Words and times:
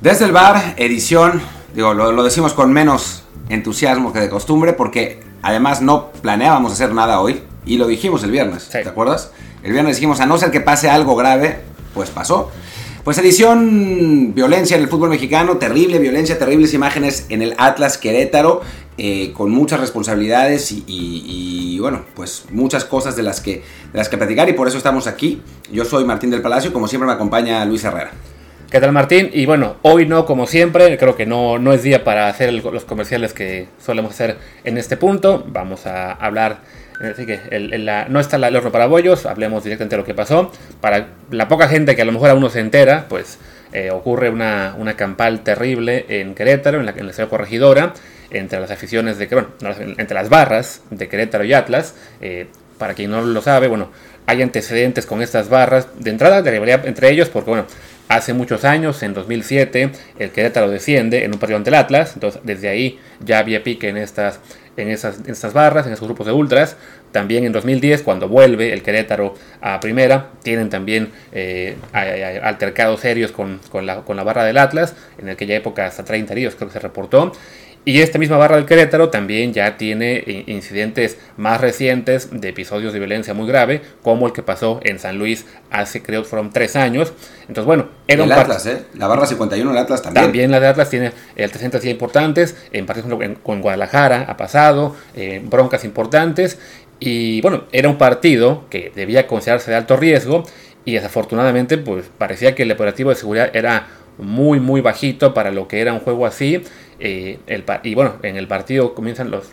Desde 0.00 0.24
el 0.24 0.32
bar, 0.32 0.76
edición, 0.78 1.42
digo, 1.74 1.92
lo, 1.92 2.22
decimos 2.22 2.54
con 2.54 2.72
menos 2.72 3.22
entusiasmo 3.50 4.14
que 4.14 4.20
de 4.20 4.30
costumbre 4.30 4.72
porque 4.72 5.20
además 5.42 5.82
no 5.82 6.10
planeábamos 6.22 6.72
hacer 6.72 6.94
nada 6.94 7.20
hoy 7.20 7.42
y 7.66 7.76
lo 7.76 7.86
dijimos 7.86 8.24
el 8.24 8.30
viernes, 8.30 8.70
¿te 8.70 8.88
acuerdas? 8.88 9.30
El 9.62 9.72
viernes 9.72 9.96
dijimos, 9.96 10.20
a 10.20 10.24
no 10.24 10.38
ser 10.38 10.50
que 10.50 10.62
pase 10.62 10.88
algo 10.88 11.16
grave, 11.16 11.60
pues 11.92 12.08
pasó. 12.08 12.50
Pues 13.04 13.18
edición 13.18 14.32
violencia 14.34 14.74
en 14.78 14.84
el 14.84 14.88
fútbol 14.88 15.10
mexicano, 15.10 15.58
terrible 15.58 15.98
violencia, 15.98 16.38
terribles 16.38 16.72
imágenes 16.72 17.26
en 17.28 17.42
el 17.42 17.54
Atlas 17.58 17.98
Querétaro, 17.98 18.62
eh, 18.96 19.34
con 19.36 19.50
muchas 19.50 19.80
responsabilidades 19.80 20.72
y, 20.72 21.78
bueno, 21.78 22.06
pues 22.14 22.46
muchas 22.50 22.86
cosas 22.86 23.16
de 23.16 23.22
las, 23.22 23.42
que, 23.42 23.56
de 23.92 23.98
las 23.98 24.08
que 24.08 24.16
platicar 24.16 24.48
y 24.48 24.54
por 24.54 24.66
eso 24.66 24.78
estamos 24.78 25.06
aquí. 25.06 25.42
Yo 25.70 25.84
soy 25.84 26.06
Martín 26.06 26.30
del 26.30 26.40
Palacio 26.40 26.72
como 26.72 26.88
siempre 26.88 27.06
me 27.06 27.12
acompaña 27.12 27.62
Luis 27.66 27.84
Herrera. 27.84 28.12
¿Qué 28.70 28.78
tal 28.78 28.92
Martín? 28.92 29.30
Y 29.32 29.46
bueno, 29.46 29.78
hoy 29.82 30.06
no 30.06 30.24
como 30.24 30.46
siempre, 30.46 30.96
creo 30.96 31.16
que 31.16 31.26
no, 31.26 31.58
no 31.58 31.72
es 31.72 31.82
día 31.82 32.04
para 32.04 32.28
hacer 32.28 32.52
los 32.52 32.84
comerciales 32.84 33.32
que 33.32 33.66
solemos 33.84 34.12
hacer 34.12 34.36
en 34.62 34.78
este 34.78 34.96
punto. 34.96 35.44
Vamos 35.48 35.86
a 35.86 36.12
hablar, 36.12 36.58
así 37.00 37.26
que 37.26 37.40
no 38.08 38.20
está 38.20 38.36
el 38.36 38.54
horno 38.56 38.70
para 38.70 38.86
bollos, 38.86 39.26
hablemos 39.26 39.64
directamente 39.64 39.96
de 39.96 40.02
lo 40.02 40.06
que 40.06 40.14
pasó. 40.14 40.52
Para 40.80 41.08
la 41.32 41.48
poca 41.48 41.66
gente 41.66 41.96
que 41.96 42.02
a 42.02 42.04
lo 42.04 42.12
mejor 42.12 42.30
aún 42.30 42.42
no 42.42 42.48
se 42.48 42.60
entera, 42.60 43.06
pues 43.08 43.38
eh, 43.72 43.90
ocurre 43.90 44.30
una, 44.30 44.76
una, 44.78 44.94
campal 44.94 45.40
terrible 45.40 46.06
en 46.08 46.36
Querétaro, 46.36 46.78
en 46.78 46.86
la, 46.86 46.92
en 46.92 47.08
la 47.08 47.12
ciudad 47.12 47.28
corregidora, 47.28 47.92
entre 48.30 48.60
las 48.60 48.70
aficiones 48.70 49.18
de, 49.18 49.26
bueno, 49.26 49.48
entre 49.98 50.14
las 50.14 50.28
barras 50.28 50.82
de 50.90 51.08
Querétaro 51.08 51.42
y 51.42 51.54
Atlas. 51.54 51.96
Eh, 52.20 52.46
para 52.78 52.94
quien 52.94 53.10
no 53.10 53.20
lo 53.20 53.42
sabe, 53.42 53.66
bueno, 53.66 53.90
hay 54.26 54.42
antecedentes 54.42 55.06
con 55.06 55.22
estas 55.22 55.48
barras 55.48 55.88
de 55.98 56.10
entrada, 56.10 56.40
debería 56.40 56.80
entre 56.84 57.10
ellos, 57.10 57.28
porque 57.28 57.50
bueno, 57.50 57.66
Hace 58.10 58.34
muchos 58.34 58.64
años, 58.64 59.04
en 59.04 59.14
2007, 59.14 59.92
el 60.18 60.30
Querétaro 60.32 60.68
desciende 60.68 61.24
en 61.24 61.32
un 61.32 61.38
partido 61.38 61.58
ante 61.58 61.70
el 61.70 61.76
Atlas. 61.76 62.14
Entonces, 62.14 62.40
desde 62.42 62.68
ahí 62.68 62.98
ya 63.24 63.38
había 63.38 63.62
pique 63.62 63.88
en 63.88 63.96
estas, 63.96 64.40
en 64.76 64.88
esas, 64.88 65.20
estas 65.28 65.52
barras, 65.52 65.86
en 65.86 65.92
esos 65.92 66.08
grupos 66.08 66.26
de 66.26 66.32
ultras. 66.32 66.76
También 67.12 67.44
en 67.44 67.52
2010, 67.52 68.02
cuando 68.02 68.28
vuelve 68.28 68.72
el 68.72 68.82
Querétaro 68.82 69.34
a 69.60 69.78
primera, 69.78 70.30
tienen 70.42 70.70
también 70.70 71.12
eh, 71.30 71.76
altercados 71.92 72.98
serios 72.98 73.30
con, 73.30 73.60
con, 73.70 73.86
la, 73.86 74.00
con 74.00 74.16
la 74.16 74.24
barra 74.24 74.42
del 74.42 74.58
Atlas. 74.58 74.96
En 75.18 75.28
aquella 75.28 75.54
época, 75.54 75.86
hasta 75.86 76.02
30 76.02 76.32
heridos 76.32 76.56
creo 76.56 76.66
que 76.66 76.72
se 76.72 76.80
reportó. 76.80 77.30
Y 77.84 78.02
esta 78.02 78.18
misma 78.18 78.36
barra 78.36 78.56
del 78.56 78.66
Querétaro 78.66 79.08
también 79.08 79.54
ya 79.54 79.78
tiene 79.78 80.18
eh, 80.18 80.44
incidentes 80.48 81.16
más 81.38 81.60
recientes 81.60 82.28
de 82.30 82.50
episodios 82.50 82.92
de 82.92 82.98
violencia 82.98 83.32
muy 83.32 83.48
grave, 83.48 83.80
como 84.02 84.26
el 84.26 84.34
que 84.34 84.42
pasó 84.42 84.80
en 84.84 84.98
San 84.98 85.18
Luis 85.18 85.46
hace, 85.70 86.02
creo, 86.02 86.24
fueron 86.24 86.50
tres 86.50 86.76
años. 86.76 87.14
Entonces, 87.42 87.64
bueno, 87.64 87.88
era 88.06 88.24
el 88.24 88.32
Atlas, 88.32 88.66
¿eh? 88.66 88.82
La 88.94 89.06
barra 89.06 89.24
51 89.24 89.70
del 89.70 89.78
Atlas 89.78 90.02
también. 90.02 90.24
También 90.26 90.50
la 90.50 90.60
de 90.60 90.66
Atlas 90.66 90.90
tiene 90.90 91.12
antecedentes 91.30 91.84
importantes, 91.86 92.54
en 92.70 92.84
partidos 92.84 93.18
con 93.42 93.62
Guadalajara 93.62 94.26
ha 94.28 94.36
pasado, 94.36 94.94
eh, 95.14 95.40
broncas 95.42 95.84
importantes. 95.84 96.58
Y 96.98 97.40
bueno, 97.40 97.64
era 97.72 97.88
un 97.88 97.96
partido 97.96 98.66
que 98.68 98.92
debía 98.94 99.26
considerarse 99.26 99.70
de 99.70 99.78
alto 99.78 99.96
riesgo 99.96 100.44
y 100.84 100.94
desafortunadamente 100.94 101.78
pues 101.78 102.06
parecía 102.16 102.54
que 102.54 102.62
el 102.62 102.72
operativo 102.72 103.10
de 103.10 103.16
seguridad 103.16 103.50
era 103.54 103.86
muy 104.18 104.60
muy 104.60 104.80
bajito 104.80 105.32
para 105.34 105.50
lo 105.50 105.68
que 105.68 105.80
era 105.80 105.92
un 105.92 106.00
juego 106.00 106.26
así 106.26 106.62
eh, 107.00 107.38
y 107.82 107.94
bueno, 107.94 108.16
en 108.22 108.36
el 108.36 108.46
partido 108.46 108.94
comienzan 108.94 109.30
los... 109.30 109.50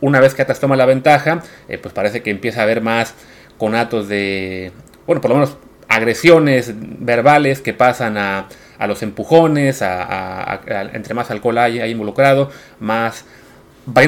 Una 0.00 0.20
vez 0.20 0.34
que 0.34 0.42
Atlas 0.42 0.60
toma 0.60 0.76
la 0.76 0.86
ventaja, 0.86 1.42
eh, 1.68 1.78
pues 1.78 1.94
parece 1.94 2.22
que 2.22 2.30
empieza 2.30 2.60
a 2.60 2.62
haber 2.64 2.80
más 2.80 3.14
conatos 3.58 4.08
de... 4.08 4.72
Bueno, 5.06 5.20
por 5.20 5.30
lo 5.30 5.36
menos 5.36 5.56
agresiones 5.88 6.72
verbales 6.74 7.60
que 7.60 7.72
pasan 7.72 8.16
a, 8.16 8.48
a 8.78 8.86
los 8.86 9.02
empujones, 9.02 9.82
a, 9.82 10.60
entre 10.92 11.14
más 11.14 11.30
alcohol 11.30 11.58
hay, 11.58 11.80
hay 11.80 11.90
involucrado, 11.90 12.50
más... 12.80 13.24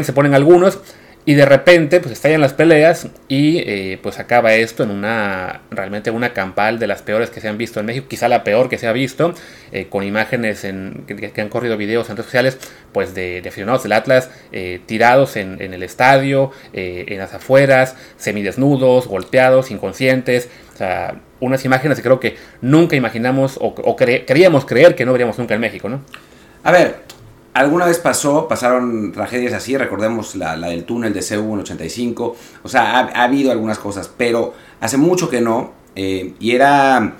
se 0.02 0.12
ponen 0.12 0.34
algunos 0.34 0.80
y 1.28 1.34
de 1.34 1.44
repente, 1.44 2.00
pues 2.00 2.12
estallan 2.12 2.40
las 2.40 2.54
peleas 2.54 3.06
y 3.28 3.58
eh, 3.58 3.98
pues 4.02 4.18
acaba 4.18 4.54
esto 4.54 4.82
en 4.82 4.90
una, 4.90 5.60
realmente 5.70 6.10
una 6.10 6.32
campal 6.32 6.78
de 6.78 6.86
las 6.86 7.02
peores 7.02 7.28
que 7.28 7.42
se 7.42 7.48
han 7.48 7.58
visto 7.58 7.80
en 7.80 7.84
México, 7.84 8.06
quizá 8.08 8.28
la 8.28 8.44
peor 8.44 8.70
que 8.70 8.78
se 8.78 8.86
ha 8.86 8.92
visto, 8.92 9.34
eh, 9.70 9.88
con 9.90 10.04
imágenes 10.04 10.64
en, 10.64 11.04
que, 11.06 11.38
han 11.38 11.50
corrido 11.50 11.76
videos 11.76 12.08
en 12.08 12.16
redes 12.16 12.24
sociales, 12.24 12.58
pues 12.92 13.14
de, 13.14 13.42
aficionados 13.46 13.82
del 13.82 13.92
Atlas 13.92 14.30
eh, 14.52 14.80
tirados 14.86 15.36
en, 15.36 15.60
el 15.60 15.82
estadio, 15.82 16.50
en 16.72 17.18
las 17.18 17.34
afueras, 17.34 17.94
semidesnudos, 18.16 19.06
golpeados, 19.06 19.70
inconscientes, 19.70 20.48
o 20.72 20.78
sea, 20.78 21.20
unas 21.40 21.62
imágenes 21.62 21.98
que 21.98 22.04
creo 22.04 22.20
que 22.20 22.38
nunca 22.62 22.96
imaginamos 22.96 23.58
o, 23.60 23.96
queríamos 23.96 24.64
creer 24.64 24.94
que 24.94 25.04
no 25.04 25.12
veríamos 25.12 25.36
nunca 25.38 25.54
en 25.54 25.60
México, 25.60 25.90
¿no? 25.90 26.00
A 26.64 26.72
ver, 26.72 27.02
alguna 27.58 27.86
vez 27.86 27.98
pasó, 27.98 28.46
pasaron 28.46 29.10
tragedias 29.10 29.52
así, 29.52 29.76
recordemos 29.76 30.36
la, 30.36 30.56
del 30.56 30.84
túnel 30.84 31.12
de 31.12 31.20
CU 31.20 31.54
en 31.54 31.60
85, 31.60 32.36
o 32.62 32.68
sea, 32.68 32.98
ha, 33.00 33.24
habido 33.24 33.50
algunas 33.50 33.78
cosas, 33.78 34.08
pero 34.16 34.54
hace 34.80 34.96
mucho 34.96 35.28
que 35.28 35.40
no, 35.40 35.72
eh, 35.96 36.34
y 36.38 36.52
era, 36.52 37.16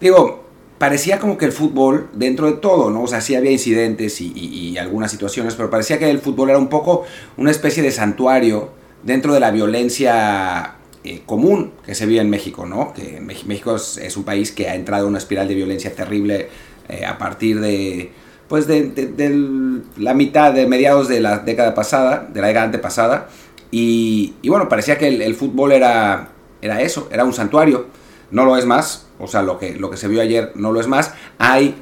digo, 0.00 0.44
parecía 0.78 1.18
como 1.18 1.36
que 1.36 1.46
el 1.46 1.52
fútbol, 1.52 2.08
dentro 2.12 2.46
de 2.46 2.58
todo, 2.58 2.90
¿no? 2.90 3.02
O 3.02 3.06
sea, 3.08 3.20
sí 3.20 3.34
había 3.34 3.50
incidentes 3.50 4.20
y, 4.20 4.78
algunas 4.78 5.10
situaciones, 5.10 5.56
pero 5.56 5.68
parecía 5.68 5.98
que 5.98 6.08
el 6.10 6.20
fútbol 6.20 6.50
era 6.50 6.58
un 6.58 6.68
poco 6.68 7.04
una 7.36 7.50
especie 7.50 7.82
de 7.82 7.90
santuario 7.90 8.70
dentro 9.02 9.34
de 9.34 9.40
la 9.40 9.50
violencia 9.50 10.76
eh, 11.02 11.22
común 11.26 11.72
que 11.84 11.96
se 11.96 12.06
vive 12.06 12.20
en 12.20 12.30
México, 12.30 12.66
¿no? 12.66 12.92
Que 12.92 13.20
México 13.20 13.74
es, 13.74 14.16
un 14.16 14.22
país 14.22 14.52
que 14.52 14.68
ha 14.68 14.76
entrado 14.76 15.04
en 15.04 15.10
una 15.10 15.18
espiral 15.18 15.48
de 15.48 15.54
violencia 15.54 15.92
terrible 15.92 16.50
eh, 16.88 17.04
a 17.04 17.18
partir 17.18 17.58
de 17.58 18.12
pues 18.48 18.66
de, 18.66 19.82
la 19.96 20.14
mitad 20.14 20.52
de 20.52 20.66
mediados 20.66 21.08
de 21.08 21.20
la 21.20 21.38
década 21.38 21.74
pasada, 21.74 22.28
de 22.32 22.40
la 22.40 22.48
década 22.48 22.66
antepasada, 22.66 23.28
y, 23.70 24.34
y 24.42 24.48
bueno, 24.48 24.68
parecía 24.68 24.98
que 24.98 25.08
el, 25.08 25.34
fútbol 25.34 25.72
era, 25.72 26.28
era 26.62 26.80
eso, 26.80 27.08
era 27.10 27.24
un 27.24 27.32
santuario, 27.32 27.86
no 28.30 28.44
lo 28.44 28.56
es 28.56 28.66
más, 28.66 29.06
o 29.18 29.26
sea, 29.26 29.42
lo 29.42 29.58
que, 29.58 29.74
lo 29.74 29.90
que 29.90 29.96
se 29.96 30.08
vio 30.08 30.20
ayer 30.20 30.52
no 30.54 30.72
lo 30.72 30.80
es 30.80 30.86
más, 30.86 31.12
hay 31.38 31.74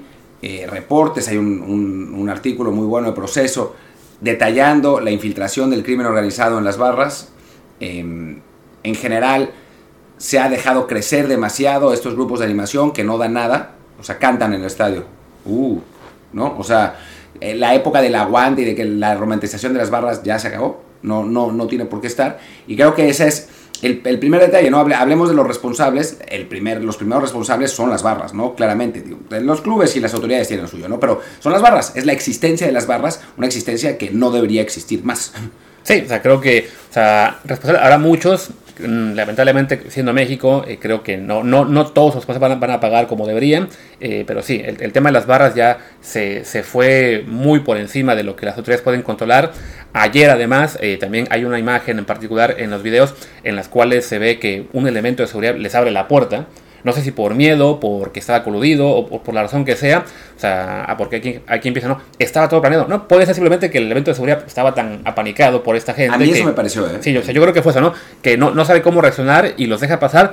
eh, 0.42 0.66
reportes, 0.68 1.28
hay 1.28 1.36
un, 1.36 2.28
artículo 2.28 2.72
muy 2.72 2.86
bueno 2.86 3.08
de 3.08 3.14
proceso 3.14 3.76
detallando 4.20 4.98
la 4.98 5.10
infiltración 5.10 5.70
del 5.70 5.82
crimen 5.82 6.06
organizado 6.06 6.58
en 6.58 6.64
las 6.64 6.78
barras, 6.78 7.28
em, 7.80 8.40
en 8.82 8.94
general 8.94 9.52
se 10.16 10.38
ha 10.38 10.48
dejado 10.48 10.86
crecer 10.86 11.28
demasiado 11.28 11.92
estos 11.92 12.14
grupos 12.14 12.38
de 12.38 12.46
animación 12.46 12.92
que 12.92 13.04
no 13.04 13.18
dan 13.18 13.34
nada, 13.34 13.74
o 14.00 14.02
sea, 14.02 14.18
cantan 14.18 14.54
en 14.54 14.60
el 14.60 14.66
estadio. 14.66 15.04
Uh, 15.44 15.80
¿no? 16.34 16.56
O 16.58 16.64
sea, 16.64 16.96
eh, 17.40 17.54
la 17.54 17.74
época 17.74 18.02
del 18.02 18.14
aguante 18.14 18.62
y 18.62 18.64
de 18.64 18.74
que 18.74 18.84
la 18.84 19.14
romantización 19.14 19.72
de 19.72 19.78
las 19.78 19.90
barras 19.90 20.22
ya 20.22 20.38
se 20.38 20.48
acabó, 20.48 20.82
no, 21.02 21.24
no, 21.24 21.52
no 21.52 21.66
tiene 21.66 21.86
por 21.86 22.00
qué 22.00 22.08
estar. 22.08 22.38
Y 22.66 22.76
creo 22.76 22.94
que 22.94 23.08
ese 23.08 23.28
es 23.28 23.48
el, 23.82 23.98
primer 23.98 24.40
detalle, 24.40 24.70
¿no? 24.70 24.78
hablemos 24.78 25.28
de 25.28 25.34
los 25.34 25.46
responsables, 25.46 26.18
el 26.28 26.46
primer, 26.46 26.82
los 26.82 26.96
primeros 26.96 27.22
responsables 27.22 27.70
son 27.70 27.90
las 27.90 28.02
barras, 28.02 28.32
¿no? 28.32 28.54
Claramente, 28.54 29.04
los 29.42 29.60
clubes 29.60 29.94
y 29.96 30.00
las 30.00 30.14
autoridades 30.14 30.48
tienen 30.48 30.68
suyo, 30.68 30.88
¿no? 30.88 30.98
Pero 30.98 31.20
son 31.40 31.52
las 31.52 31.60
barras, 31.60 31.92
es 31.94 32.06
la 32.06 32.12
existencia 32.12 32.66
de 32.66 32.72
las 32.72 32.86
barras, 32.86 33.20
una 33.36 33.46
existencia 33.46 33.98
que 33.98 34.10
no 34.10 34.30
debería 34.30 34.62
existir 34.62 35.04
más. 35.04 35.34
Sí, 35.82 36.02
o 36.02 36.08
sea, 36.08 36.22
creo 36.22 36.40
que, 36.40 36.66
o 36.90 36.92
sea, 36.94 37.40
muchos 38.00 38.50
lamentablemente, 38.78 39.82
siendo 39.88 40.12
México, 40.12 40.64
eh, 40.66 40.78
creo 40.80 41.02
que 41.02 41.16
no, 41.16 41.44
no, 41.44 41.64
no 41.64 41.86
todos 41.86 42.14
los 42.14 42.28
a, 42.28 42.38
van 42.38 42.70
a 42.70 42.80
pagar 42.80 43.06
como 43.06 43.26
deberían, 43.26 43.68
eh, 44.00 44.24
pero 44.26 44.42
sí, 44.42 44.62
el, 44.64 44.92
tema 44.92 45.10
de 45.10 45.12
las 45.12 45.26
barras 45.26 45.54
ya 45.54 45.78
se, 46.00 46.44
se, 46.44 46.62
fue 46.62 47.24
muy 47.26 47.60
por 47.60 47.76
encima 47.76 48.14
de 48.14 48.24
lo 48.24 48.36
que 48.36 48.46
las 48.46 48.56
autoridades 48.56 48.82
pueden 48.82 49.02
controlar. 49.02 49.52
Ayer, 49.92 50.30
además, 50.30 50.76
eh, 50.80 50.96
también 50.96 51.26
hay 51.30 51.44
una 51.44 51.58
imagen 51.58 51.98
en 51.98 52.04
particular 52.04 52.56
en 52.58 52.70
los 52.70 52.82
videos 52.82 53.14
en 53.44 53.56
las 53.56 53.68
cuales 53.68 54.04
se 54.06 54.18
ve 54.18 54.38
que 54.38 54.66
un 54.72 54.88
elemento 54.88 55.22
de 55.22 55.28
seguridad 55.28 55.56
les 55.56 55.74
abre 55.74 55.90
la 55.90 56.08
puerta 56.08 56.46
no 56.84 56.92
sé 56.92 57.02
si 57.02 57.10
por 57.10 57.34
miedo, 57.34 57.80
porque 57.80 58.20
estaba 58.20 58.44
coludido 58.44 58.88
o, 58.88 59.22
por 59.22 59.34
la 59.34 59.42
razón 59.42 59.64
que 59.64 59.74
sea. 59.74 60.04
O 60.36 60.38
sea, 60.38 60.94
porque 60.96 61.16
aquí, 61.16 61.40
aquí 61.46 61.68
empieza, 61.68 61.88
¿no? 61.88 62.00
Estaba 62.18 62.48
todo 62.48 62.60
planeado. 62.60 62.86
No, 62.86 63.08
puede 63.08 63.26
ser 63.26 63.34
simplemente 63.34 63.70
que 63.70 63.78
el 63.78 63.90
evento 63.90 64.10
de 64.10 64.14
seguridad 64.14 64.44
estaba 64.46 64.74
tan 64.74 65.00
apanicado 65.04 65.62
por 65.62 65.76
esta 65.76 65.94
gente. 65.94 66.14
A 66.14 66.18
mí 66.18 66.30
eso 66.30 66.44
me 66.44 66.52
pareció, 66.52 66.86
¿eh? 66.86 66.98
Sí, 67.00 67.12
yo, 67.12 67.22
yo 67.22 67.42
creo 67.42 67.54
que 67.54 67.62
fue 67.62 67.72
eso, 67.72 67.80
¿no? 67.80 67.94
Que 68.22 68.36
no, 68.36 68.50
no 68.52 68.64
sabe 68.64 68.82
cómo 68.82 69.00
reaccionar 69.00 69.54
y 69.56 69.66
los 69.66 69.80
deja 69.80 69.98
pasar 69.98 70.32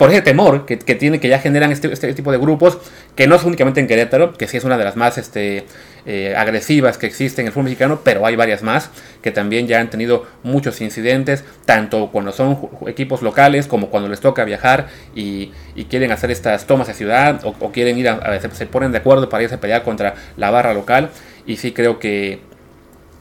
por 0.00 0.10
ese 0.10 0.22
temor 0.22 0.64
que, 0.64 0.78
que, 0.78 0.94
tiene, 0.94 1.20
que 1.20 1.28
ya 1.28 1.40
generan 1.40 1.72
este, 1.72 1.92
este, 1.92 2.14
tipo 2.14 2.32
de 2.32 2.38
grupos, 2.38 2.78
que 3.16 3.26
no 3.26 3.34
es 3.34 3.44
únicamente 3.44 3.80
en 3.80 3.86
Querétaro, 3.86 4.32
que 4.32 4.48
sí 4.48 4.56
es 4.56 4.64
una 4.64 4.78
de 4.78 4.84
las 4.84 4.96
más 4.96 5.18
este, 5.18 5.66
eh, 6.06 6.34
agresivas 6.34 6.96
que 6.96 7.06
existen 7.06 7.42
en 7.42 7.48
el 7.48 7.52
fútbol 7.52 7.64
mexicano, 7.64 8.00
pero 8.02 8.24
hay 8.24 8.34
varias 8.34 8.62
más 8.62 8.88
que 9.20 9.30
también 9.30 9.66
ya 9.66 9.78
han 9.78 9.90
tenido 9.90 10.24
muchos 10.42 10.80
incidentes, 10.80 11.44
tanto 11.66 12.08
cuando 12.10 12.32
son 12.32 12.70
equipos 12.86 13.20
locales 13.20 13.66
como 13.66 13.90
cuando 13.90 14.08
les 14.08 14.20
toca 14.20 14.42
viajar 14.44 14.88
y, 15.14 15.52
y 15.74 15.84
quieren 15.84 16.12
hacer 16.12 16.30
estas 16.30 16.66
tomas 16.66 16.86
de 16.86 16.94
ciudad 16.94 17.42
o, 17.44 17.52
quieren 17.70 17.98
ir 17.98 18.08
a, 18.08 18.14
a, 18.14 18.40
se, 18.40 18.64
ponen 18.64 18.92
de 18.92 18.98
acuerdo 18.98 19.28
para 19.28 19.42
irse 19.42 19.56
a 19.56 19.60
pelear 19.60 19.82
contra 19.82 20.14
la 20.38 20.50
barra 20.50 20.72
local. 20.72 21.10
Y 21.44 21.58
sí 21.58 21.72
creo 21.72 21.98
que 21.98 22.40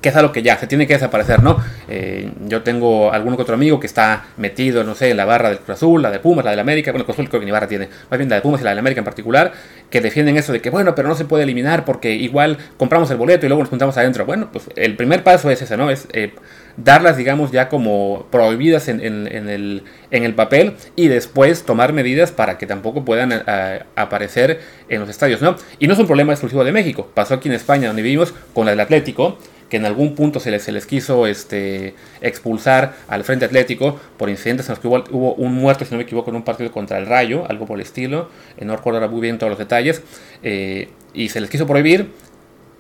que 0.02 0.10
es 0.10 0.16
algo 0.16 0.32
que 0.32 0.42
ya 0.42 0.58
se 0.58 0.68
tiene 0.68 0.88
que 0.88 0.94
desaparecer, 0.94 1.44
¿no? 1.44 1.58
Eh, 1.88 2.32
yo 2.46 2.64
tengo 2.64 3.12
algún 3.12 3.34
otro 3.34 3.56
amigo 3.56 3.80
que 3.80 3.88
está 3.88 4.26
metido, 4.38 4.84
no 4.84 4.96
sé, 4.96 5.12
en 5.12 5.18
la 5.18 5.26
barra 5.26 5.50
del 5.50 5.60
Cruz 5.60 5.78
Azul, 5.78 6.02
la 6.02 6.12
de 6.12 6.20
Pumas, 6.20 6.46
la 6.46 6.52
de 6.52 6.58
la 6.58 6.62
América, 6.62 6.92
bueno, 6.92 7.06
Cruz 7.06 7.16
Azul 7.16 7.30
creo 7.30 7.40
que 7.40 7.46
ni 7.46 7.52
barra 7.52 7.68
tiene, 7.68 7.90
más 8.10 8.18
bien 8.18 8.30
la 8.30 8.38
de 8.38 8.42
Pumas 8.42 8.62
y 8.62 8.64
la 8.64 8.72
de 8.72 8.76
la 8.76 8.80
América 8.80 9.00
en 9.00 9.06
particular, 9.06 9.52
que 9.90 10.02
defienden 10.02 10.38
eso 10.38 10.54
de 10.54 10.62
que, 10.62 10.70
bueno, 10.70 10.96
pero 10.96 11.08
no 11.08 11.16
se 11.16 11.26
puede 11.26 11.44
eliminar 11.44 11.86
porque 11.86 12.14
igual 12.14 12.58
compramos 12.78 13.12
el 13.12 13.18
boleto 13.18 13.46
y 13.46 13.50
luego 13.50 13.64
nos 13.64 13.70
juntamos 13.70 13.98
adentro. 13.98 14.26
Bueno, 14.26 14.50
pues 14.52 14.70
el 14.76 14.96
primer 14.96 15.24
paso 15.24 15.50
es 15.50 15.62
ese, 15.62 15.76
¿no? 15.76 15.90
Es 15.90 16.08
eh, 16.14 16.34
darlas, 16.78 17.18
digamos, 17.18 17.52
ya 17.52 17.70
como 17.70 18.28
prohibidas 18.32 18.88
en, 18.88 19.02
el, 19.02 19.84
en, 20.12 20.24
el, 20.24 20.34
papel 20.34 20.76
y 20.96 21.08
después 21.08 21.64
tomar 21.64 21.94
medidas 21.94 22.32
para 22.32 22.58
que 22.58 22.66
tampoco 22.66 23.04
puedan 23.04 23.32
eh, 23.34 23.84
aparecer 23.96 24.62
en 24.88 25.02
los 25.02 25.10
estadios, 25.10 25.42
¿no? 25.42 25.56
Y 25.80 25.88
no 25.88 25.94
es 25.94 26.00
un 26.00 26.08
problema 26.08 26.34
exclusivo 26.34 26.64
de 26.64 26.72
México, 26.72 27.10
pasó 27.14 27.36
aquí 27.36 27.50
en 27.50 27.56
España, 27.56 27.88
donde 27.88 28.02
vivimos, 28.02 28.34
con 28.54 28.68
del 28.68 28.80
Atlético, 28.80 29.38
que 29.70 29.78
en 29.78 29.86
algún 29.86 30.16
punto 30.16 30.40
se 30.40 30.52
les, 30.52 30.86
quiso 30.86 31.28
este, 31.28 31.94
expulsar 32.22 32.96
al 33.08 33.24
Frente 33.24 33.46
Atlético 33.46 34.00
por 34.18 34.30
incidentes 34.30 34.68
en 34.68 34.72
los 34.72 34.80
que 34.80 34.88
hubo, 34.88 35.34
un 35.36 35.54
muerto, 35.54 35.86
si 35.86 35.92
no 35.92 35.98
me 35.98 36.04
equivoco, 36.04 36.32
en 36.32 36.38
un 36.38 36.44
partido 36.44 36.72
contra 36.72 36.98
el 36.98 37.06
Rayo, 37.06 37.46
algo 37.48 37.66
por 37.66 37.78
el 37.78 37.84
estilo, 37.84 38.30
eh, 38.58 38.66
no 38.66 38.76
recuerdo 38.76 39.00
ahora 39.00 39.12
muy 39.12 39.22
bien 39.22 39.38
todos 39.38 39.52
los 39.52 39.60
detalles, 39.60 40.02
eh, 40.44 40.90
y 41.14 41.30
se 41.30 41.40
les 41.40 41.50
quiso 41.50 41.68
prohibir, 41.68 42.10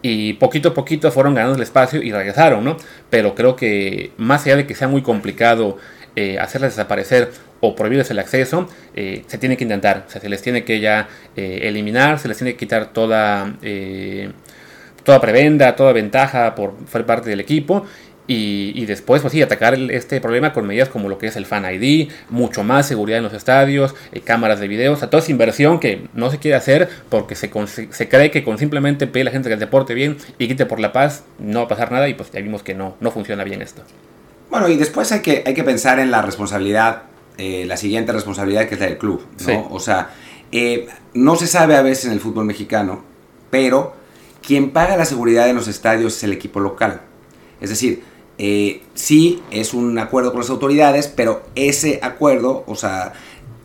y 0.02 0.34
poquito 0.34 0.70
a 0.70 0.74
poquito 0.74 1.12
fueron 1.12 1.36
ganando 1.36 1.58
el 1.58 1.62
espacio 1.62 2.02
y 2.02 2.12
regresaron, 2.12 2.64
¿no? 2.64 2.78
Pero 3.10 3.36
creo 3.36 3.56
que 3.56 4.12
más 4.18 4.46
allá 4.46 4.56
de 4.56 4.66
que 4.66 4.74
sea 4.74 4.88
muy 4.88 5.02
complicado 5.02 5.78
eh, 6.16 6.40
hacerles 6.40 6.72
desaparecer 6.72 7.32
o 7.60 7.76
prohibirles 7.76 8.10
el 8.10 8.20
acceso, 8.20 8.70
se 8.96 9.38
tiene 9.38 9.58
que 9.58 9.66
intentar, 9.66 10.06
o 10.08 10.10
sea, 10.10 10.22
se 10.22 10.30
les 10.30 10.42
tiene 10.42 10.64
que 10.64 10.80
ya 10.80 11.10
eliminar, 11.36 12.18
se 12.18 12.30
les 12.30 12.38
tiene 12.38 12.54
que 12.54 12.58
quitar 12.58 12.94
toda 12.94 13.54
toda 15.04 15.20
prebenda, 15.22 15.76
toda 15.76 15.94
ventaja 15.94 16.56
por 16.56 16.74
ser 16.92 17.06
parte 17.06 17.30
del 17.30 17.40
equipo. 17.40 17.86
Y, 18.32 18.86
después, 18.86 19.24
pues 19.24 19.32
sí, 19.32 19.42
atacar 19.42 19.74
este 19.74 20.22
problema 20.22 20.54
con 20.54 20.68
medidas 20.68 20.88
como 20.88 21.10
lo 21.10 21.18
que 21.18 21.26
es 21.26 21.36
el 21.36 21.48
Fan 21.48 21.66
ID, 21.66 22.12
mucho 22.30 22.64
más 22.64 22.86
seguridad 22.86 23.18
en 23.18 23.24
los 23.24 23.34
estadios, 23.34 23.96
eh, 24.12 24.22
cámaras 24.22 24.60
de 24.60 24.68
video, 24.68 24.94
o 24.94 24.96
sea, 24.96 25.10
toda 25.10 25.24
esa 25.24 25.32
inversión 25.32 25.80
que 25.80 26.08
no 26.14 26.30
se 26.30 26.38
quiere 26.38 26.56
hacer 26.56 26.90
porque 27.10 27.34
se, 27.34 27.50
se 27.90 28.08
cree 28.08 28.30
que 28.30 28.44
con 28.44 28.60
simplemente 28.60 29.08
pedir 29.08 29.24
a 29.24 29.26
la 29.26 29.32
gente 29.32 29.50
que 29.50 29.54
el 29.54 29.60
deporte 29.60 29.96
bien 29.96 30.18
y 30.38 30.48
quite 30.48 30.68
por 30.68 30.80
la 30.80 30.94
paz, 30.94 31.24
no 31.40 31.62
va 31.62 31.66
a 31.66 31.68
pasar 31.70 31.92
nada 31.92 32.08
y 32.08 32.14
pues 32.14 32.30
ya 32.32 32.40
vimos 32.40 32.62
que 32.62 32.76
no, 32.76 32.96
no 33.00 33.10
funciona 33.10 33.44
bien 33.44 33.64
esto. 33.64 33.82
Bueno, 34.52 34.68
y 34.68 34.78
después 34.78 35.12
hay 35.12 35.22
que, 35.22 35.42
hay 35.44 35.56
que 35.56 35.64
pensar 35.64 35.98
en 35.98 36.12
la 36.12 36.22
responsabilidad, 36.22 37.04
eh, 37.40 37.66
la 37.66 37.78
siguiente 37.78 38.12
responsabilidad 38.12 38.68
que 38.68 38.76
es 38.76 38.80
la 38.80 38.86
del 38.86 39.00
club, 39.00 39.26
¿no? 39.48 39.70
O 39.72 39.80
sea, 39.80 40.12
eh, 40.52 40.88
no 41.16 41.36
se 41.36 41.48
sabe 41.48 41.76
a 41.76 41.82
veces 41.82 42.06
en 42.06 42.12
el 42.12 42.20
fútbol 42.20 42.46
mexicano, 42.46 43.04
pero 43.50 43.96
quien 44.50 44.72
paga 44.72 44.98
la 44.98 45.06
seguridad 45.06 45.48
en 45.48 45.56
los 45.56 45.68
estadios 45.68 46.18
es 46.18 46.24
el 46.24 46.34
equipo 46.34 46.60
local. 46.60 47.02
Es 47.62 47.70
decir, 47.70 48.02
eh, 48.40 48.82
sí 48.96 49.44
es 49.52 49.76
un 49.76 50.00
acuerdo 50.00 50.32
con 50.32 50.42
las 50.42 50.50
autoridades, 50.50 51.08
pero 51.08 51.44
ese 51.54 52.00
acuerdo, 52.02 52.64
o 52.66 52.74
sea, 52.74 53.14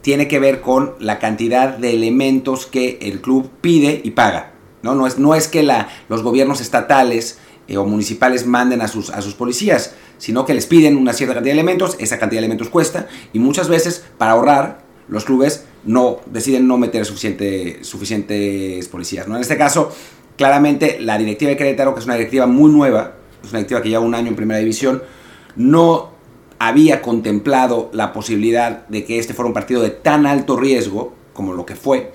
tiene 0.03 0.29
que 0.29 0.39
ver 0.39 0.61
con 0.61 0.93
la 0.99 1.19
cantidad 1.19 1.71
de 1.71 1.95
elementos 1.95 2.67
que 2.67 2.99
el 3.01 3.23
club 3.23 3.49
pide 3.63 4.03
y 4.05 4.11
paga. 4.11 4.53
No, 4.83 4.95
no, 4.95 5.07
es, 5.07 5.19
no 5.19 5.35
es 5.35 5.49
que 5.49 5.67
los 6.11 6.23
gobiernos 6.23 6.61
estatales 6.61 7.39
eh, 7.67 7.79
o 7.79 7.87
municipales 7.87 8.45
manden 8.45 8.83
a 8.83 8.89
sus, 8.89 9.09
a 9.09 9.23
sus 9.23 9.33
policías, 9.33 9.95
sino 10.19 10.45
que 10.45 10.53
les 10.53 10.67
piden 10.67 10.99
una 10.99 11.15
cierta 11.15 11.33
cantidad 11.33 11.55
de 11.55 11.61
elementos, 11.61 11.97
esa 11.99 12.19
cantidad 12.19 12.43
de 12.43 12.47
elementos 12.47 12.69
cuesta, 12.69 13.09
y 13.33 13.39
muchas 13.39 13.69
veces, 13.69 14.05
para 14.19 14.33
ahorrar, 14.33 14.85
los 15.09 15.25
clubes 15.25 15.65
no 15.85 16.21
deciden 16.27 16.67
no 16.67 16.77
meter 16.77 17.07
suficiente, 17.07 17.83
suficientes 17.85 18.87
policías. 18.89 19.29
¿no? 19.29 19.37
En 19.37 19.43
este 19.43 19.57
caso, 19.57 19.95
claramente 20.37 20.99
la 21.01 21.19
directiva 21.19 21.51
de 21.51 21.57
Querétaro, 21.57 21.95
que 21.95 22.01
es 22.01 22.07
una 22.07 22.15
directiva 22.15 22.47
muy 22.47 22.71
nueva, 22.71 23.15
es 23.43 23.51
una 23.51 23.59
directiva 23.59 23.83
que 23.83 23.89
lleva 23.91 24.03
un 24.03 24.15
año 24.15 24.29
en 24.29 24.37
primera 24.37 24.59
división, 24.59 25.03
no 25.57 26.11
había 26.59 27.03
contemplado 27.03 27.91
la 27.93 28.13
posibilidad 28.13 28.87
de 28.89 29.05
que 29.05 29.19
este 29.19 29.35
fuera 29.35 29.49
un 29.49 29.55
partido 29.55 29.83
de 29.83 29.91
tan 29.91 30.27
alto 30.27 30.57
riesgo 30.57 31.13
como 31.33 31.53
lo 31.53 31.67
que 31.67 31.77
fue 31.77 32.13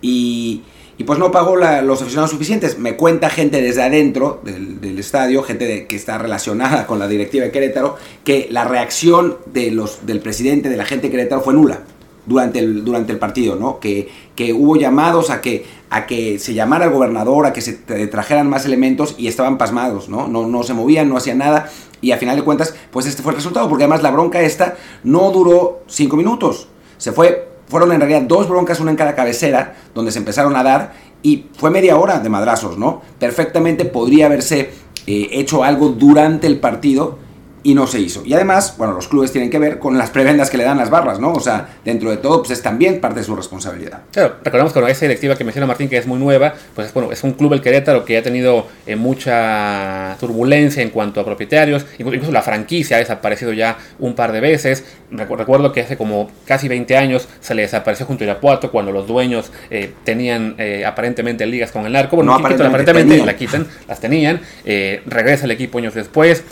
y, 0.00 0.62
pues 1.06 1.18
no 1.18 1.32
pagó 1.32 1.56
los 1.56 2.02
aficionados 2.02 2.30
suficientes. 2.30 2.78
Me 2.78 2.94
cuenta 2.94 3.30
gente 3.30 3.62
desde 3.62 3.82
adentro 3.82 4.42
del, 4.44 4.98
estadio, 4.98 5.42
gente 5.42 5.86
que 5.86 5.96
está 5.96 6.18
relacionada 6.18 6.86
con 6.86 6.98
la 6.98 7.08
directiva 7.08 7.46
de 7.46 7.50
Querétaro, 7.50 7.96
que 8.22 8.48
la 8.50 8.64
reacción 8.64 9.38
del 9.46 10.20
presidente 10.22 10.68
de 10.68 10.76
la 10.76 10.84
gente 10.84 11.06
de 11.06 11.10
Querétaro 11.10 11.40
fue 11.40 11.54
nula 11.54 11.80
durante 12.30 12.60
el, 12.60 12.84
durante 12.84 13.12
el 13.12 13.18
partido, 13.18 13.56
¿no? 13.56 13.80
Que, 13.80 14.08
que 14.36 14.52
hubo 14.52 14.76
llamados 14.76 15.30
a 15.30 15.40
que, 15.40 15.66
a 15.90 16.06
que 16.06 16.38
se 16.38 16.54
llamara 16.54 16.84
al 16.84 16.92
gobernador, 16.92 17.44
a 17.44 17.52
que 17.52 17.60
se 17.60 17.74
trajeran 17.74 18.48
más 18.48 18.64
elementos 18.64 19.16
y 19.18 19.26
estaban 19.26 19.58
pasmados, 19.58 20.08
¿no? 20.08 20.28
No, 20.28 20.46
no 20.46 20.62
se 20.62 20.72
movían, 20.72 21.08
no 21.08 21.16
hacían 21.16 21.38
nada 21.38 21.68
y 22.00 22.12
a 22.12 22.18
final 22.18 22.36
de 22.36 22.44
cuentas, 22.44 22.74
pues 22.92 23.06
este 23.06 23.22
fue 23.22 23.32
el 23.32 23.36
resultado, 23.36 23.68
porque 23.68 23.84
además 23.84 24.02
la 24.02 24.12
bronca 24.12 24.40
esta 24.40 24.76
no 25.02 25.30
duró 25.32 25.80
cinco 25.88 26.16
minutos, 26.16 26.68
se 26.98 27.10
fue, 27.10 27.48
fueron 27.66 27.90
en 27.92 28.00
realidad 28.00 28.22
dos 28.22 28.48
broncas, 28.48 28.78
una 28.78 28.92
en 28.92 28.96
cada 28.96 29.16
cabecera, 29.16 29.74
donde 29.92 30.12
se 30.12 30.20
empezaron 30.20 30.54
a 30.54 30.62
dar 30.62 30.92
y 31.24 31.46
fue 31.56 31.70
media 31.70 31.98
hora 31.98 32.20
de 32.20 32.28
madrazos, 32.28 32.78
¿no? 32.78 33.02
Perfectamente 33.18 33.84
podría 33.84 34.26
haberse 34.26 34.70
eh, 35.06 35.28
hecho 35.32 35.64
algo 35.64 35.88
durante 35.88 36.46
el 36.46 36.60
partido 36.60 37.18
y 37.62 37.74
no 37.74 37.86
se 37.86 38.00
hizo. 38.00 38.22
Y 38.24 38.32
además, 38.32 38.74
bueno, 38.78 38.94
los 38.94 39.08
clubes 39.08 39.32
tienen 39.32 39.50
que 39.50 39.58
ver 39.58 39.78
con 39.78 39.98
las 39.98 40.10
prebendas 40.10 40.50
que 40.50 40.56
le 40.56 40.64
dan 40.64 40.78
las 40.78 40.90
barras, 40.90 41.20
¿no? 41.20 41.32
O 41.32 41.40
sea, 41.40 41.68
dentro 41.84 42.10
de 42.10 42.16
todo, 42.16 42.38
pues 42.38 42.52
es 42.52 42.62
también 42.62 43.00
parte 43.00 43.20
de 43.20 43.24
su 43.24 43.36
responsabilidad. 43.36 44.02
Claro, 44.12 44.36
recordemos 44.42 44.72
que 44.72 44.80
con 44.80 44.88
esa 44.88 45.04
directiva 45.06 45.36
que 45.36 45.44
menciona 45.44 45.66
Martín, 45.66 45.88
que 45.88 45.98
es 45.98 46.06
muy 46.06 46.18
nueva, 46.18 46.54
pues 46.74 46.92
bueno, 46.94 47.12
es 47.12 47.22
un 47.22 47.32
club 47.32 47.52
el 47.52 47.60
Querétaro 47.60 48.04
que 48.04 48.16
ha 48.16 48.22
tenido 48.22 48.66
eh, 48.86 48.96
mucha 48.96 50.16
turbulencia 50.18 50.82
en 50.82 50.90
cuanto 50.90 51.20
a 51.20 51.24
propietarios, 51.24 51.84
incluso 51.98 52.32
la 52.32 52.42
franquicia 52.42 52.96
ha 52.96 53.00
desaparecido 53.00 53.52
ya 53.52 53.76
un 53.98 54.14
par 54.14 54.32
de 54.32 54.40
veces. 54.40 54.84
Recuerdo 55.10 55.72
que 55.72 55.80
hace 55.80 55.96
como 55.96 56.30
casi 56.46 56.68
20 56.68 56.96
años 56.96 57.28
se 57.40 57.54
le 57.54 57.62
desapareció 57.62 58.06
junto 58.06 58.24
a 58.24 58.26
Irapuato 58.26 58.70
cuando 58.70 58.92
los 58.92 59.06
dueños 59.06 59.50
eh, 59.70 59.92
tenían 60.04 60.54
eh, 60.56 60.84
aparentemente 60.86 61.44
ligas 61.46 61.72
con 61.72 61.84
el 61.84 61.92
narco. 61.92 62.16
Bueno, 62.16 62.32
no, 62.32 62.38
aparentemente, 62.38 63.24
la 63.24 63.36
quitan, 63.36 63.66
las 63.88 64.00
tenían. 64.00 64.40
regresa 64.64 65.44
el 65.44 65.50
equipo 65.50 65.78
años 65.78 65.94
después 65.94 66.44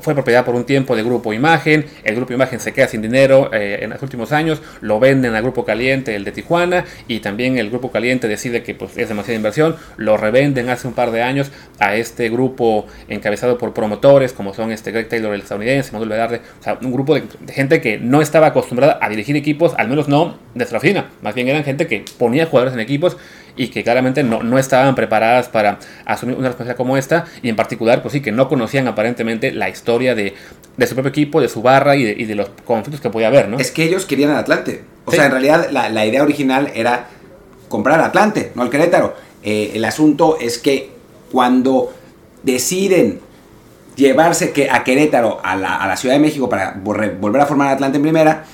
fue 0.00 0.14
propiedad 0.14 0.44
por 0.44 0.54
un 0.54 0.64
tiempo 0.64 0.96
de 0.96 1.02
Grupo 1.02 1.32
Imagen, 1.32 1.86
el 2.04 2.16
Grupo 2.16 2.32
Imagen 2.32 2.60
se 2.60 2.72
queda 2.72 2.88
sin 2.88 3.02
dinero 3.02 3.50
eh, 3.52 3.80
en 3.82 3.90
los 3.90 4.02
últimos 4.02 4.32
años, 4.32 4.62
lo 4.80 5.00
venden 5.00 5.34
al 5.34 5.42
Grupo 5.42 5.64
Caliente, 5.64 6.14
el 6.14 6.24
de 6.24 6.32
Tijuana, 6.32 6.84
y 7.06 7.20
también 7.20 7.58
el 7.58 7.70
Grupo 7.70 7.90
Caliente 7.90 8.28
decide 8.28 8.62
que 8.62 8.74
pues, 8.74 8.96
es 8.96 9.08
demasiada 9.08 9.36
inversión, 9.36 9.76
lo 9.96 10.16
revenden 10.16 10.68
hace 10.70 10.88
un 10.88 10.94
par 10.94 11.10
de 11.10 11.22
años 11.22 11.50
a 11.78 11.96
este 11.96 12.28
grupo 12.28 12.86
encabezado 13.08 13.58
por 13.58 13.74
promotores 13.74 14.32
como 14.32 14.54
son 14.54 14.72
este 14.72 14.92
Greg 14.92 15.08
Taylor, 15.08 15.34
el 15.34 15.42
estadounidense, 15.42 15.92
Manuel 15.92 16.10
Vedarde, 16.10 16.40
o 16.60 16.62
sea, 16.62 16.78
un 16.82 16.92
grupo 16.92 17.14
de, 17.14 17.24
gente 17.52 17.80
que 17.80 17.98
no 17.98 18.20
estaba 18.20 18.48
acostumbrada 18.48 18.98
a 19.00 19.08
dirigir 19.08 19.36
equipos, 19.36 19.74
al 19.76 19.88
menos 19.88 20.08
no 20.08 20.38
de 20.54 20.64
oficina, 20.64 21.10
más 21.22 21.34
bien 21.34 21.48
eran 21.48 21.64
gente 21.64 21.86
que 21.86 22.04
ponía 22.18 22.46
jugadores 22.46 22.74
en 22.74 22.80
equipos 22.80 23.16
y 23.58 23.68
que 23.68 23.82
claramente 23.82 24.22
no, 24.22 24.42
no 24.42 24.58
estaban 24.58 24.94
preparadas 24.94 25.48
para 25.48 25.78
asumir 26.06 26.36
una 26.36 26.48
responsabilidad 26.48 26.76
como 26.76 26.96
esta 26.96 27.26
y 27.42 27.48
en 27.48 27.56
particular 27.56 28.00
pues 28.00 28.12
sí 28.12 28.20
que 28.20 28.32
no 28.32 28.48
conocían 28.48 28.86
aparentemente 28.86 29.52
la 29.52 29.68
historia 29.68 30.14
de, 30.14 30.34
de 30.76 30.86
su 30.86 30.94
propio 30.94 31.10
equipo, 31.10 31.40
de 31.40 31.48
su 31.48 31.60
barra 31.60 31.96
y 31.96 32.04
de, 32.04 32.12
y 32.12 32.24
de, 32.24 32.34
los 32.36 32.50
conflictos 32.64 33.00
que 33.00 33.10
podía 33.10 33.26
haber, 33.26 33.48
¿no? 33.48 33.58
Es 33.58 33.70
que 33.70 33.82
ellos 33.82 34.06
querían 34.06 34.30
al 34.30 34.38
Atlante. 34.38 34.84
O 35.04 35.10
sea, 35.10 35.26
en 35.26 35.32
realidad 35.32 35.68
la, 35.70 35.88
la, 35.88 36.06
idea 36.06 36.22
original 36.22 36.70
era 36.74 37.08
comprar 37.68 38.00
Atlante, 38.00 38.52
no 38.54 38.62
al 38.62 38.70
Querétaro. 38.70 39.16
Eh, 39.42 39.72
el 39.74 39.84
asunto 39.84 40.38
es 40.40 40.58
que 40.58 40.90
cuando 41.32 41.92
deciden 42.42 43.20
llevarse 43.96 44.52
que 44.52 44.70
a 44.70 44.84
Querétaro 44.84 45.40
a 45.42 45.56
la, 45.56 45.76
a 45.76 45.88
la 45.88 45.96
Ciudad 45.96 46.14
de 46.14 46.20
México 46.20 46.48
para 46.48 46.74
volver 46.80 47.40
a 47.40 47.46
formar 47.46 47.68
Atlante 47.68 47.96
en 47.96 48.02
primera, 48.02 48.44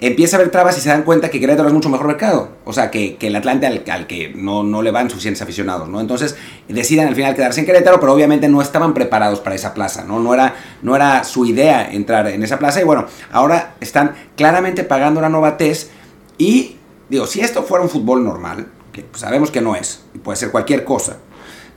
empieza 0.00 0.36
a 0.36 0.40
haber 0.40 0.50
trabas 0.50 0.78
y 0.78 0.80
se 0.80 0.88
dan 0.88 1.02
cuenta 1.02 1.30
que 1.30 1.40
Querétaro 1.40 1.68
es 1.68 1.74
mucho 1.74 1.88
mejor 1.88 2.06
mercado. 2.06 2.50
O 2.64 2.72
sea, 2.72 2.90
que, 2.90 3.16
el 3.20 3.36
Atlante 3.36 3.66
al, 3.66 4.06
que 4.06 4.32
no, 4.34 4.62
no 4.62 4.82
le 4.82 4.90
van 4.90 5.10
suficientes 5.10 5.42
aficionados, 5.42 5.88
¿no? 5.88 6.00
Entonces 6.00 6.36
deciden 6.68 7.08
al 7.08 7.14
final 7.14 7.34
quedarse 7.34 7.60
en 7.60 7.66
Querétaro, 7.66 8.00
pero 8.00 8.12
obviamente 8.12 8.48
no 8.48 8.62
estaban 8.62 8.94
preparados 8.94 9.40
para 9.40 9.56
esa 9.56 9.74
plaza, 9.74 10.04
¿no? 10.04 10.20
No 10.20 10.34
era, 10.34 10.54
no 10.82 10.94
era 10.94 11.24
su 11.24 11.46
idea 11.46 11.90
entrar 11.90 12.28
en 12.28 12.42
esa 12.42 12.58
plaza 12.58 12.80
y 12.80 12.84
bueno, 12.84 13.06
ahora 13.32 13.74
están 13.80 14.14
claramente 14.36 14.84
pagando 14.84 15.20
una 15.20 15.28
nueva 15.28 15.56
test 15.56 15.90
y, 16.38 16.76
digo, 17.08 17.26
si 17.26 17.40
esto 17.40 17.62
fuera 17.62 17.82
un 17.82 17.90
fútbol 17.90 18.24
normal, 18.24 18.68
que 18.92 19.04
sabemos 19.14 19.50
que 19.50 19.60
no 19.60 19.74
es, 19.74 20.04
puede 20.22 20.36
ser 20.36 20.50
cualquier 20.50 20.84
cosa, 20.84 21.16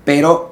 pero 0.06 0.51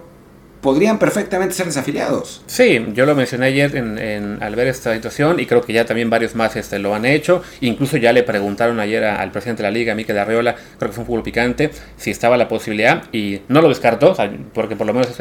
podrían 0.62 1.00
perfectamente 1.00 1.56
ser 1.56 1.66
desafiliados. 1.68 2.42
Sí, 2.46 2.86
yo 2.94 3.06
lo 3.06 3.16
mencioné 3.16 3.48
ayer 3.48 3.76
en, 3.76 4.38
al 4.42 4.56
ver 4.56 4.68
esta 4.68 4.94
situación 4.94 5.40
y 5.40 5.46
creo 5.46 5.62
que 5.62 5.74
ya 5.74 5.86
también 5.86 6.10
varios 6.10 6.36
más 6.36 6.56
este, 6.56 6.80
lo 6.80 6.94
han 6.94 7.06
hecho. 7.06 7.42
Incluso 7.62 7.98
ya 7.98 8.12
le 8.12 8.24
preguntaron 8.24 8.80
ayer 8.80 9.04
al 9.06 9.32
presidente 9.32 9.64
de 9.64 9.70
la 9.70 9.72
liga, 9.72 9.96
Mikel 9.96 10.18
Arriola, 10.18 10.56
creo 10.78 10.90
que 10.90 10.96
fue 10.96 11.04
un 11.04 11.08
fútbol 11.08 11.24
picante, 11.24 11.72
si 11.98 12.12
estaba 12.12 12.36
la 12.38 12.48
posibilidad 12.48 13.04
y 13.12 13.42
no 13.48 13.62
lo 13.62 13.70
descartó, 13.70 14.16
porque 14.54 14.76
por 14.76 14.86
lo 14.88 14.94
menos 14.94 15.18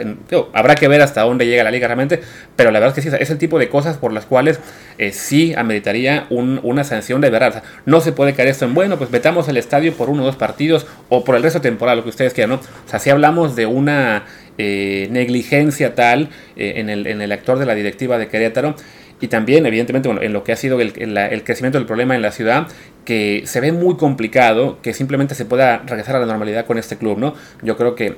habrá 0.52 0.75
que 0.75 0.88
ver 0.88 1.02
hasta 1.02 1.23
dónde 1.23 1.47
llega 1.47 1.62
la 1.62 1.71
liga 1.71 1.87
realmente, 1.87 2.21
pero 2.57 2.71
la 2.71 2.80
verdad 2.80 2.99
es 2.99 3.04
que 3.04 3.11
sí, 3.11 3.16
es 3.18 3.30
el 3.30 3.38
tipo 3.38 3.59
de 3.59 3.68
cosas 3.68 3.97
por 3.97 4.12
las 4.12 4.26
cuales 4.26 4.59
eh, 4.99 5.12
sí 5.12 5.54
ameritaría 5.57 6.26
una 6.30 6.85
sanción 6.85 7.21
de 7.21 7.30
verdad. 7.30 7.62
no 7.87 8.00
se 8.00 8.12
puede 8.12 8.35
caer 8.35 8.49
esto 8.49 8.64
en, 8.64 8.75
bueno, 8.75 8.99
pues 8.99 9.11
vetamos 9.11 9.49
el 9.49 9.57
estadio 9.57 9.95
por 9.95 10.11
uno 10.11 10.23
o 10.23 10.26
dos 10.26 10.37
partidos 10.37 10.87
o 11.09 11.25
por 11.25 11.37
el 11.37 11.42
resto 11.42 11.61
temporal, 11.61 11.99
lo 11.99 12.02
que 12.02 12.11
ustedes 12.11 12.35
quieran, 12.35 12.50
¿no? 12.50 12.57
O 12.57 12.88
sea, 12.88 12.99
si 12.99 13.11
hablamos 13.11 13.54
de 13.54 13.66
una 13.66 14.25
negligencia 14.58 15.94
tal 15.94 16.30
en, 16.56 16.90
el, 16.90 17.06
en 17.06 17.22
el 17.22 17.32
actor 17.32 17.58
de 17.58 17.66
la 17.66 17.74
directiva 17.74 18.18
de 18.18 18.28
Querétaro 18.28 18.74
y 19.20 19.28
también, 19.28 19.66
evidentemente, 19.66 20.08
bueno, 20.08 20.22
en 20.22 20.32
lo 20.32 20.44
que 20.44 20.52
ha 20.52 20.56
sido 20.56 20.80
el, 20.80 20.92
el, 20.96 21.44
crecimiento 21.44 21.78
del 21.78 21.86
problema 21.86 22.14
en 22.14 22.22
la 22.22 22.30
ciudad, 22.30 22.68
que 23.04 23.42
se 23.46 23.60
ve 23.60 23.72
muy 23.72 23.96
complicado 23.96 24.80
que 24.80 24.94
simplemente 24.94 25.34
se 25.34 25.44
pueda 25.44 25.78
regresar 25.78 26.16
a 26.16 26.20
la 26.20 26.26
normalidad 26.26 26.66
con 26.66 26.78
este 26.78 26.96
club, 26.96 27.18
¿no? 27.18 27.34
Yo 27.62 27.76
creo 27.76 27.94
que 27.94 28.16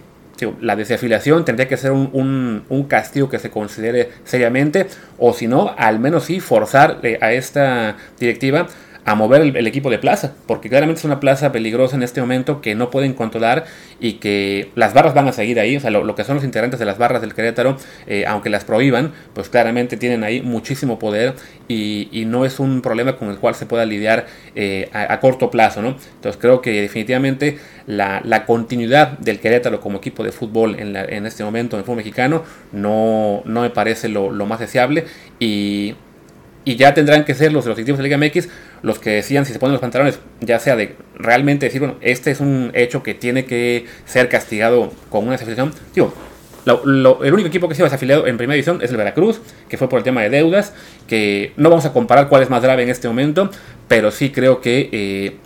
la 0.60 0.74
desafiliación 0.74 1.44
tendría 1.44 1.68
que 1.68 1.76
ser 1.76 1.92
un, 1.92 2.64
un, 2.68 2.84
castigo 2.84 3.28
que 3.28 3.38
se 3.38 3.50
considere 3.50 4.08
seriamente, 4.24 4.86
o 5.18 5.34
si 5.34 5.46
no, 5.46 5.74
al 5.76 6.00
menos 6.00 6.24
sí 6.24 6.40
forzar 6.40 7.00
a 7.20 7.32
esta 7.32 7.96
directiva 8.18 8.66
a 9.10 9.14
mover 9.16 9.42
el, 9.42 9.66
equipo 9.66 9.90
de 9.90 9.98
plaza, 9.98 10.34
porque 10.46 10.68
claramente 10.68 11.00
es 11.00 11.04
una 11.04 11.18
plaza 11.18 11.50
peligrosa 11.50 11.96
en 11.96 12.02
este 12.02 12.20
momento 12.20 12.60
que 12.60 12.74
no 12.74 12.90
pueden 12.90 13.12
controlar 13.12 13.64
y 13.98 14.14
que 14.14 14.70
las 14.76 14.94
barras 14.94 15.14
van 15.14 15.26
a 15.26 15.32
seguir 15.32 15.58
ahí, 15.58 15.76
o 15.76 15.80
sea, 15.80 15.90
lo, 15.90 16.14
que 16.14 16.22
son 16.22 16.36
los 16.36 16.44
integrantes 16.44 16.78
de 16.78 16.86
las 16.86 16.96
barras 16.96 17.20
del 17.20 17.34
Querétaro, 17.34 17.76
eh, 18.06 18.24
aunque 18.26 18.50
las 18.50 18.64
prohíban, 18.64 19.12
pues 19.34 19.48
claramente 19.48 19.96
tienen 19.96 20.22
ahí 20.22 20.42
muchísimo 20.42 20.98
poder 20.98 21.34
y, 21.66 22.24
no 22.30 22.44
es 22.44 22.60
un 22.60 22.82
problema 22.82 23.16
con 23.16 23.30
el 23.30 23.38
cual 23.38 23.56
se 23.56 23.66
pueda 23.66 23.84
lidiar 23.84 24.26
eh, 24.54 24.88
a, 24.92 25.18
corto 25.18 25.50
plazo, 25.50 25.82
¿no? 25.82 25.96
Entonces 26.14 26.40
creo 26.40 26.60
que 26.60 26.80
definitivamente 26.80 27.58
la, 27.86 28.44
continuidad 28.46 29.18
del 29.18 29.40
Querétaro 29.40 29.80
como 29.80 29.98
equipo 29.98 30.22
de 30.22 30.30
fútbol 30.30 30.78
en, 30.78 30.94
en, 30.94 31.26
este 31.26 31.42
momento 31.42 31.74
en 31.74 31.80
el 31.80 31.84
fútbol 31.84 31.96
mexicano 31.96 32.44
no, 32.72 33.42
no 33.44 33.62
me 33.62 33.70
parece 33.70 34.08
lo, 34.08 34.30
más 34.46 34.60
deseable 34.60 35.06
y 35.40 35.96
ya 36.64 36.94
tendrán 36.94 37.24
que 37.24 37.34
ser 37.34 37.52
los 37.52 37.66
los 37.66 37.76
directivos 37.76 37.98
de 37.98 38.04
Liga 38.04 38.18
MX 38.18 38.48
los 38.82 38.98
que 38.98 39.10
decían 39.10 39.44
si 39.46 39.52
se 39.52 39.58
ponen 39.58 39.72
los 39.72 39.80
pantalones, 39.80 40.18
ya 40.40 40.58
sea 40.58 40.76
de 40.76 40.96
realmente 41.14 41.66
decir, 41.66 41.80
bueno, 41.80 41.96
este 42.00 42.30
es 42.30 42.40
un 42.40 42.70
hecho 42.74 43.02
que 43.02 43.14
tiene 43.14 43.44
que 43.44 43.86
ser 44.04 44.28
castigado 44.28 44.92
con 45.08 45.24
una 45.24 45.32
desafiliación. 45.32 45.72
Digo, 45.94 46.12
el 46.66 47.32
único 47.32 47.48
equipo 47.48 47.68
que 47.68 47.74
se 47.74 47.82
ha 47.82 47.84
desafiliado 47.84 48.26
en 48.26 48.36
primera 48.36 48.54
división 48.54 48.80
es 48.82 48.90
el 48.90 48.96
Veracruz, 48.96 49.40
que 49.68 49.76
fue 49.76 49.88
por 49.88 49.98
el 49.98 50.04
tema 50.04 50.22
de 50.22 50.30
deudas, 50.30 50.74
que 51.06 51.52
no 51.56 51.70
vamos 51.70 51.86
a 51.86 51.92
comparar 51.92 52.28
cuál 52.28 52.42
es 52.42 52.50
más 52.50 52.62
grave 52.62 52.82
en 52.82 52.90
este 52.90 53.08
momento, 53.08 53.50
pero 53.88 54.10
sí 54.10 54.30
creo 54.30 54.60
que 54.60 54.88
eh, 54.92 55.36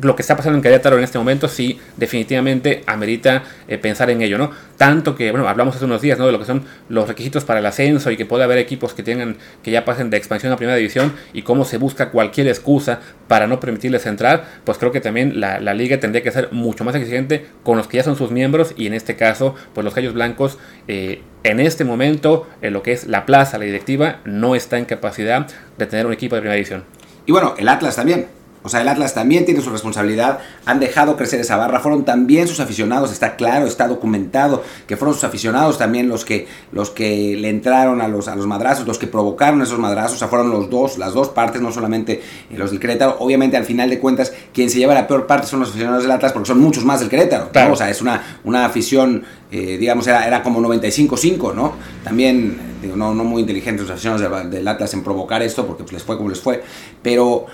lo 0.00 0.16
que 0.16 0.22
está 0.22 0.36
pasando 0.36 0.56
en 0.56 0.62
Querétaro 0.62 0.96
en 0.98 1.04
este 1.04 1.18
momento 1.18 1.48
sí 1.48 1.78
definitivamente 1.96 2.82
amerita 2.86 3.44
eh, 3.68 3.78
pensar 3.78 4.10
en 4.10 4.22
ello, 4.22 4.38
¿no? 4.38 4.50
Tanto 4.76 5.14
que, 5.14 5.30
bueno, 5.30 5.48
hablamos 5.48 5.76
hace 5.76 5.84
unos 5.84 6.00
días, 6.00 6.18
¿no? 6.18 6.26
De 6.26 6.32
lo 6.32 6.38
que 6.38 6.44
son 6.44 6.64
los 6.88 7.06
requisitos 7.08 7.44
para 7.44 7.60
el 7.60 7.66
ascenso 7.66 8.10
y 8.10 8.16
que 8.16 8.26
puede 8.26 8.44
haber 8.44 8.58
equipos 8.58 8.94
que 8.94 9.02
tengan, 9.02 9.36
que 9.62 9.70
ya 9.70 9.84
pasen 9.84 10.10
de 10.10 10.16
expansión 10.16 10.52
a 10.52 10.56
primera 10.56 10.76
división 10.76 11.12
y 11.32 11.42
cómo 11.42 11.64
se 11.64 11.76
busca 11.76 12.10
cualquier 12.10 12.48
excusa 12.48 13.00
para 13.28 13.46
no 13.46 13.60
permitirles 13.60 14.06
entrar, 14.06 14.44
pues 14.64 14.78
creo 14.78 14.92
que 14.92 15.00
también 15.00 15.40
la, 15.40 15.58
liga 15.72 15.98
tendría 16.00 16.22
que 16.22 16.30
ser 16.30 16.52
mucho 16.52 16.84
más 16.84 16.94
exigente 16.94 17.46
con 17.62 17.78
los 17.78 17.86
que 17.86 17.98
ya 17.98 18.02
son 18.02 18.16
sus 18.16 18.30
miembros 18.30 18.74
y 18.76 18.86
en 18.86 18.94
este 18.94 19.16
caso, 19.16 19.54
pues 19.74 19.84
los 19.84 19.94
Gallos 19.94 20.14
Blancos, 20.14 20.58
eh, 20.88 21.22
en 21.44 21.60
este 21.60 21.84
momento, 21.84 22.46
en 22.60 22.72
lo 22.72 22.82
que 22.82 22.92
es 22.92 23.06
la 23.06 23.24
plaza, 23.24 23.58
la 23.58 23.64
directiva, 23.64 24.20
no 24.24 24.54
está 24.54 24.78
en 24.78 24.84
capacidad 24.84 25.46
de 25.78 25.86
tener 25.86 26.06
un 26.06 26.12
equipo 26.12 26.34
de 26.34 26.42
primera 26.42 26.56
división. 26.56 26.84
Y 27.26 27.32
bueno, 27.32 27.54
el 27.56 27.68
Atlas 27.68 27.96
también 27.96 28.26
o 28.62 28.68
sea, 28.68 28.82
el 28.82 28.88
Atlas 28.88 29.14
también 29.14 29.44
tiene 29.44 29.60
su 29.60 29.70
responsabilidad, 29.70 30.38
han 30.66 30.80
dejado 30.80 31.16
crecer 31.16 31.40
esa 31.40 31.56
barra, 31.56 31.80
fueron 31.80 32.04
también 32.04 32.46
sus 32.46 32.60
aficionados, 32.60 33.12
está 33.12 33.36
claro, 33.36 33.66
está 33.66 33.88
documentado 33.88 34.62
que 34.86 34.96
fueron 34.96 35.14
sus 35.14 35.24
aficionados 35.24 35.78
también 35.78 36.08
los 36.08 36.24
que, 36.24 36.46
los 36.70 36.90
que 36.90 37.36
le 37.36 37.48
entraron 37.48 38.00
a 38.00 38.08
los, 38.08 38.28
a 38.28 38.36
los 38.36 38.46
madrazos, 38.46 38.86
los 38.86 38.98
que 38.98 39.06
provocaron 39.06 39.62
esos 39.62 39.78
madrazos, 39.78 40.16
o 40.16 40.18
sea, 40.18 40.28
fueron 40.28 40.50
los 40.50 40.70
dos, 40.70 40.98
las 40.98 41.12
dos 41.14 41.28
partes, 41.30 41.60
no 41.60 41.72
solamente 41.72 42.22
los 42.50 42.70
del 42.70 42.80
Querétaro. 42.80 43.16
Obviamente, 43.18 43.56
al 43.56 43.64
final 43.64 43.90
de 43.90 43.98
cuentas, 43.98 44.32
quien 44.52 44.70
se 44.70 44.78
lleva 44.78 44.94
la 44.94 45.06
peor 45.06 45.26
parte 45.26 45.46
son 45.46 45.60
los 45.60 45.70
aficionados 45.70 46.02
del 46.02 46.12
Atlas 46.12 46.32
porque 46.32 46.48
son 46.48 46.60
muchos 46.60 46.84
más 46.84 47.00
del 47.00 47.08
Querétaro. 47.08 47.50
O 47.72 47.76
sea, 47.76 47.90
es 47.90 48.00
una, 48.00 48.38
una 48.44 48.64
afición, 48.64 49.24
eh, 49.50 49.76
digamos, 49.78 50.06
era, 50.06 50.26
era 50.26 50.42
como 50.42 50.60
95-5, 50.60 51.54
¿no? 51.54 51.74
También, 52.04 52.58
digo, 52.80 52.96
no, 52.96 53.14
no 53.14 53.24
muy 53.24 53.42
inteligentes 53.42 53.82
los 53.86 53.92
aficionados 53.92 54.50
del, 54.50 54.68
Atlas 54.68 54.94
en 54.94 55.02
provocar 55.02 55.42
esto 55.42 55.66
porque 55.66 55.82
pues, 55.82 55.92
les 55.92 56.02
fue 56.02 56.16
como 56.16 56.28
les 56.30 56.40
fue, 56.40 56.62
pero 57.02 57.46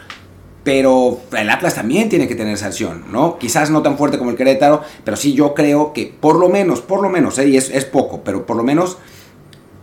pero 0.68 1.20
el 1.34 1.48
Atlas 1.48 1.76
también 1.76 2.10
tiene 2.10 2.28
que 2.28 2.34
tener 2.34 2.58
sanción, 2.58 3.04
¿no? 3.10 3.38
Quizás 3.38 3.70
no 3.70 3.80
tan 3.80 3.96
fuerte 3.96 4.18
como 4.18 4.32
el 4.32 4.36
Querétaro, 4.36 4.82
pero 5.02 5.16
sí 5.16 5.32
yo 5.32 5.54
creo 5.54 5.94
que 5.94 6.14
por 6.20 6.38
lo 6.38 6.50
menos, 6.50 6.82
por 6.82 7.00
lo 7.00 7.08
menos, 7.08 7.38
¿eh? 7.38 7.48
y 7.48 7.56
es, 7.56 7.84
poco, 7.86 8.20
pero 8.22 8.44
por 8.44 8.54
lo 8.54 8.62
menos 8.62 8.98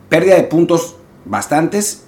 pérdida 0.09 0.35
de 0.35 0.43
puntos 0.43 0.97
bastantes 1.25 2.05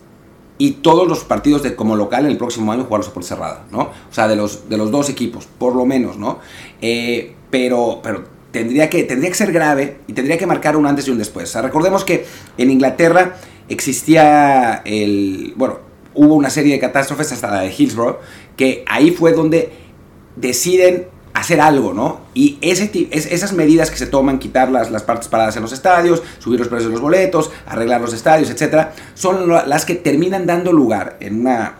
y 0.59 0.73
todos 0.73 1.07
los 1.07 1.23
partidos 1.23 1.63
de 1.63 1.75
como 1.75 1.95
local 1.95 2.25
en 2.25 2.31
el 2.31 2.37
próximo 2.37 2.71
año 2.71 2.83
jugarlos 2.83 3.09
por 3.09 3.23
cerrada, 3.23 3.65
¿no? 3.71 3.79
O 3.79 4.13
sea, 4.13 4.27
de 4.27 4.35
los, 4.35 4.69
de 4.69 4.77
los 4.77 4.91
dos 4.91 5.09
equipos, 5.09 5.47
por 5.57 5.75
lo 5.75 5.87
menos, 5.87 6.17
¿no? 6.17 6.37
Eh, 6.79 7.33
pero, 7.49 7.99
pero 8.03 8.25
tendría 8.51 8.91
que, 8.91 9.05
tendría 9.05 9.31
que 9.31 9.37
ser 9.37 9.51
grave 9.51 10.01
y 10.05 10.13
tendría 10.13 10.37
que 10.37 10.45
marcar 10.45 10.77
un 10.77 10.85
antes 10.85 11.07
y 11.07 11.09
un 11.09 11.17
después. 11.17 11.49
O 11.49 11.51
sea, 11.51 11.63
recordemos 11.63 12.05
que 12.05 12.27
en 12.59 12.69
Inglaterra 12.69 13.37
existía 13.69 14.83
el, 14.85 15.55
bueno, 15.55 15.86
hubo 16.17 16.35
una 16.35 16.49
serie 16.49 16.73
de 16.73 16.79
catástrofes 16.79 17.31
hasta 17.31 17.49
la 17.49 17.61
de 17.61 17.73
Hillsborough, 17.75 18.17
que 18.57 18.83
ahí 18.87 19.11
fue 19.11 19.31
donde 19.31 19.71
deciden 20.35 21.07
hacer 21.33 21.61
algo, 21.61 21.93
¿no? 21.93 22.21
Y 22.33 22.57
ese, 22.61 22.89
esas 23.11 23.53
medidas 23.53 23.91
que 23.91 23.97
se 23.97 24.07
toman, 24.07 24.39
quitar 24.39 24.71
las, 24.71 24.89
las 24.89 25.03
partes 25.03 25.27
paradas 25.27 25.55
en 25.55 25.61
los 25.61 25.71
estadios, 25.71 26.23
subir 26.39 26.59
los 26.59 26.67
precios 26.67 26.89
de 26.89 26.93
los 26.93 27.01
boletos, 27.01 27.51
arreglar 27.67 28.01
los 28.01 28.13
estadios, 28.13 28.49
etcétera, 28.49 28.93
son 29.13 29.47
las 29.47 29.85
que 29.85 29.95
terminan 29.95 30.47
dando 30.47 30.73
lugar 30.73 31.17
en 31.19 31.41
una, 31.41 31.75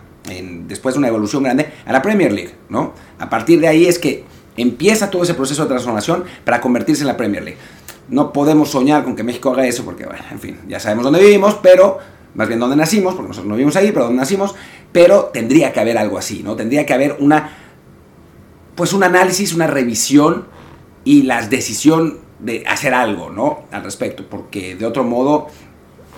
después 0.66 0.94
de 0.94 1.00
una 1.00 1.08
evolución 1.08 1.42
grande 1.42 1.72
a 1.84 1.92
la 1.92 2.00
Premier 2.00 2.32
League, 2.32 2.54
¿no? 2.68 2.94
A 3.18 3.28
partir 3.28 3.58
de 3.58 3.66
ahí 3.66 3.86
es 3.86 3.98
que 3.98 4.24
empieza 4.56 5.10
todo 5.10 5.24
ese 5.24 5.34
proceso 5.34 5.62
de 5.62 5.68
transformación 5.68 6.24
para 6.44 6.60
convertirse 6.60 7.02
en 7.02 7.08
la 7.08 7.16
Premier 7.16 7.42
League. 7.42 7.58
No 8.08 8.32
podemos 8.32 8.70
soñar 8.70 9.02
con 9.02 9.16
que 9.16 9.24
México 9.24 9.50
haga 9.50 9.66
eso 9.66 9.84
porque, 9.84 10.06
bueno, 10.06 10.22
en 10.30 10.38
fin, 10.38 10.58
ya 10.68 10.78
sabemos 10.78 11.04
dónde 11.04 11.20
vivimos, 11.20 11.58
pero 11.60 11.98
más 12.34 12.48
bien 12.48 12.60
dónde 12.60 12.76
nacimos, 12.76 13.14
porque 13.14 13.28
nosotros 13.28 13.48
no 13.48 13.54
vivimos 13.54 13.76
ahí, 13.76 13.90
pero 13.92 14.04
dónde 14.04 14.20
nacimos, 14.20 14.54
pero 14.92 15.30
tendría 15.32 15.72
que 15.72 15.80
haber 15.80 15.98
algo 15.98 16.18
así, 16.18 16.42
¿no? 16.42 16.56
Tendría 16.56 16.86
que 16.86 16.94
haber 16.94 17.16
una, 17.20 17.50
pues 18.74 18.92
un 18.92 19.02
análisis, 19.02 19.52
una 19.52 19.66
revisión 19.66 20.46
y 21.04 21.22
la 21.22 21.46
decisión 21.46 22.18
de 22.38 22.64
hacer 22.66 22.94
algo, 22.94 23.30
¿no? 23.30 23.64
Al 23.70 23.82
respecto, 23.82 24.24
porque 24.28 24.76
de 24.76 24.86
otro 24.86 25.04
modo, 25.04 25.48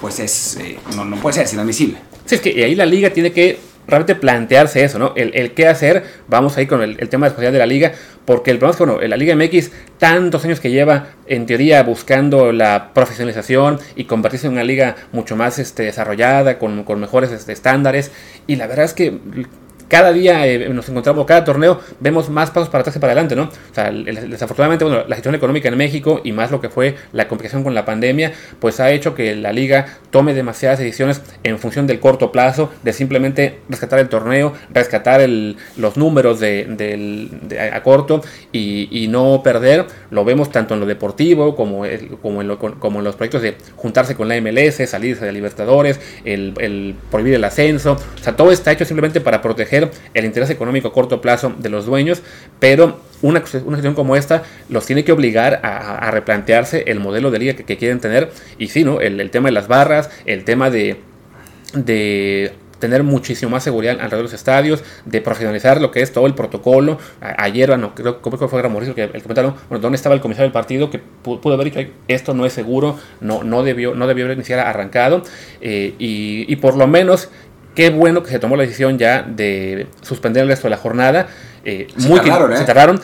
pues 0.01 0.21
es, 0.21 0.57
eh, 0.57 0.79
no, 0.97 1.05
no, 1.05 1.17
puede 1.17 1.35
ser, 1.35 1.45
es 1.45 1.53
inadmisible. 1.55 1.99
Sí, 2.27 2.35
es 2.35 2.41
que 2.41 2.65
ahí 2.65 2.75
la 2.75 2.87
liga 2.87 3.11
tiene 3.11 3.33
que 3.33 3.59
realmente 3.87 4.15
plantearse 4.15 4.85
eso, 4.85 4.99
¿no? 4.99 5.13
El, 5.17 5.53
qué 5.53 5.67
hacer, 5.67 6.05
vamos 6.29 6.57
ahí 6.57 6.67
con 6.67 6.83
el, 6.83 6.97
tema 7.09 7.27
especial 7.27 7.53
de 7.53 7.59
la 7.59 7.67
liga, 7.67 7.93
porque 8.25 8.51
el 8.51 8.59
problema 8.59 8.73
es 8.73 8.77
que, 8.77 8.85
bueno, 8.85 9.09
la 9.09 9.17
Liga 9.17 9.35
MX, 9.35 9.71
tantos 9.99 10.45
años 10.45 10.61
que 10.61 10.71
lleva, 10.71 11.09
en 11.27 11.47
teoría, 11.47 11.83
buscando 11.83 12.53
la 12.53 12.93
profesionalización 12.95 13.79
y 13.97 14.05
convertirse 14.05 14.47
en 14.47 14.53
una 14.53 14.65
liga 14.65 14.97
mucho 15.13 15.37
más 15.37 15.59
este, 15.59 15.85
desarrollada, 15.85 16.59
con, 16.59 16.85
con 16.85 17.01
mejores 17.01 17.33
este, 17.33 17.53
estándares, 17.53 18.13
y 18.47 18.57
la 18.57 18.67
verdad 18.67 18.85
es 18.85 18.95
que 18.95 19.19
cada 19.91 20.13
día 20.13 20.47
eh, 20.47 20.69
nos 20.69 20.89
encontramos, 20.89 21.27
cada 21.27 21.45
torneo 21.45 21.81
vemos 21.99 22.31
más 22.31 22.51
pasos 22.51 22.69
para 22.69 22.83
atrás 22.83 22.95
que 22.95 23.01
para 23.01 23.13
adelante, 23.13 23.35
¿no? 23.35 23.43
O 23.43 23.75
sea, 23.75 23.91
desafortunadamente, 23.91 24.85
bueno, 24.85 25.01
la 25.01 25.17
situación 25.17 25.35
económica 25.35 25.69
en 25.69 25.77
México 25.77 26.21
y 26.23 26.31
más 26.31 26.53
lo 26.53 26.61
que 26.61 26.69
fue 26.69 26.95
la 27.13 27.27
complicación 27.27 27.65
con 27.65 27.75
la 27.75 27.85
pandemia, 27.85 28.33
pues 28.61 28.79
ha 28.79 28.93
hecho 28.93 29.17
que 29.17 29.35
la 29.35 29.53
liga 29.53 29.99
tome 30.11 30.33
demasiadas 30.33 30.79
decisiones 30.79 31.21
en 31.43 31.59
función 31.59 31.89
del 31.89 31.99
corto 31.99 32.31
plazo, 32.31 32.71
de 32.85 32.93
simplemente 32.93 33.59
rescatar 33.69 33.99
el 33.99 34.09
torneo, 34.09 34.53
rescatar 34.73 35.29
los 35.77 35.97
números 35.97 36.39
de, 36.39 37.29
a 37.73 37.83
corto 37.83 38.23
y, 38.53 39.09
no 39.11 39.43
perder. 39.43 39.87
Lo 40.11 40.25
vemos 40.25 40.53
tanto 40.53 40.75
en 40.75 40.81
lo 40.81 40.87
deportivo 40.87 41.57
como, 41.57 41.83
como, 42.23 42.43
en 42.43 42.57
como 42.57 42.99
en 43.01 43.05
los 43.05 43.17
proyectos 43.17 43.43
de 43.43 43.57
juntarse 43.75 44.15
con 44.15 44.29
la 44.29 44.41
MLS, 44.41 44.89
salirse 44.89 45.25
de 45.25 45.33
Libertadores, 45.33 45.99
el, 46.25 46.55
el 46.61 46.95
prohibir 47.11 47.35
el 47.35 47.43
ascenso. 47.43 47.95
O 47.95 48.23
sea, 48.23 48.37
todo 48.37 48.53
está 48.53 48.71
hecho 48.71 48.85
simplemente 48.85 49.21
para 49.21 49.43
proteger 49.43 49.80
el 50.15 50.25
interés 50.25 50.51
económico 50.51 50.89
a 50.89 50.93
corto 50.93 51.21
plazo 51.21 51.55
de 51.59 51.69
los 51.69 51.87
dueños, 51.87 52.23
pero 52.59 53.01
una, 53.23 53.41
una 53.41 53.77
situación 53.77 53.95
como 53.95 54.17
esta 54.17 54.43
los 54.69 54.87
tiene 54.87 55.05
que 55.05 55.13
obligar 55.13 55.61
a, 55.63 56.11
replantearse 56.11 56.85
el 56.87 57.01
modelo 57.01 57.31
de 57.31 57.39
liga 57.39 57.55
que, 57.55 57.77
quieren 57.77 58.01
tener. 58.01 58.31
Y 58.59 58.69
sí, 58.69 58.85
¿no? 58.85 59.01
El, 59.01 59.31
tema 59.31 59.49
de 59.49 59.53
las 59.53 59.69
barras, 59.69 60.11
el 60.27 60.45
tema 60.45 60.71
de, 60.71 61.01
tener 62.79 63.03
muchísimo 63.03 63.51
más 63.51 63.63
seguridad 63.63 63.93
alrededor 64.01 64.19
de 64.19 64.23
los 64.23 64.33
estadios, 64.33 64.83
de 65.05 65.21
profesionalizar 65.21 65.83
lo 65.83 65.91
que 65.91 66.01
es 66.01 66.13
todo 66.13 66.27
el 66.27 66.35
protocolo. 66.35 66.99
ayer, 67.21 67.69
bueno, 67.69 67.95
creo 67.95 68.23
que 68.23 68.49
fue 68.49 68.63
Mauricio 68.69 68.95
que 68.95 69.03
el 69.03 69.23
comentario, 69.23 69.55
bueno, 69.69 69.83
¿dónde 69.83 69.97
estaba 69.97 70.15
el 70.15 70.23
comisario 70.23 70.47
del 70.47 70.53
partido 70.53 70.89
que 70.89 70.99
pudo, 70.99 71.53
haber 71.53 71.73
dicho 71.73 71.93
esto 72.09 72.33
no 72.33 72.47
es 72.47 72.55
seguro, 72.55 72.99
no, 73.21 73.45
no 73.45 73.63
debió, 73.63 73.95
no 73.95 74.07
debió 74.07 74.33
iniciado 74.33 74.63
arrancado 74.63 75.23
eh, 75.61 75.95
y, 75.99 76.57
por 76.57 76.77
lo 76.77 76.87
menos 76.87 77.29
Qué 77.75 77.91
bueno 77.91 78.23
que 78.23 78.31
se 78.31 78.39
tomó 78.39 78.57
la 78.57 78.63
decisión 78.63 78.99
ya 78.99 79.23
de 79.23 79.87
suspender 80.03 80.43
el 80.43 80.49
resto 80.49 80.67
de 80.67 80.71
la 80.71 80.77
jornada. 80.77 81.29
Eh, 81.65 81.87
se 81.97 82.09
muy 82.09 82.21
tardaron, 82.21 82.53
¿eh? 82.53 82.57
Se 82.57 82.65
tardaron. 82.65 83.01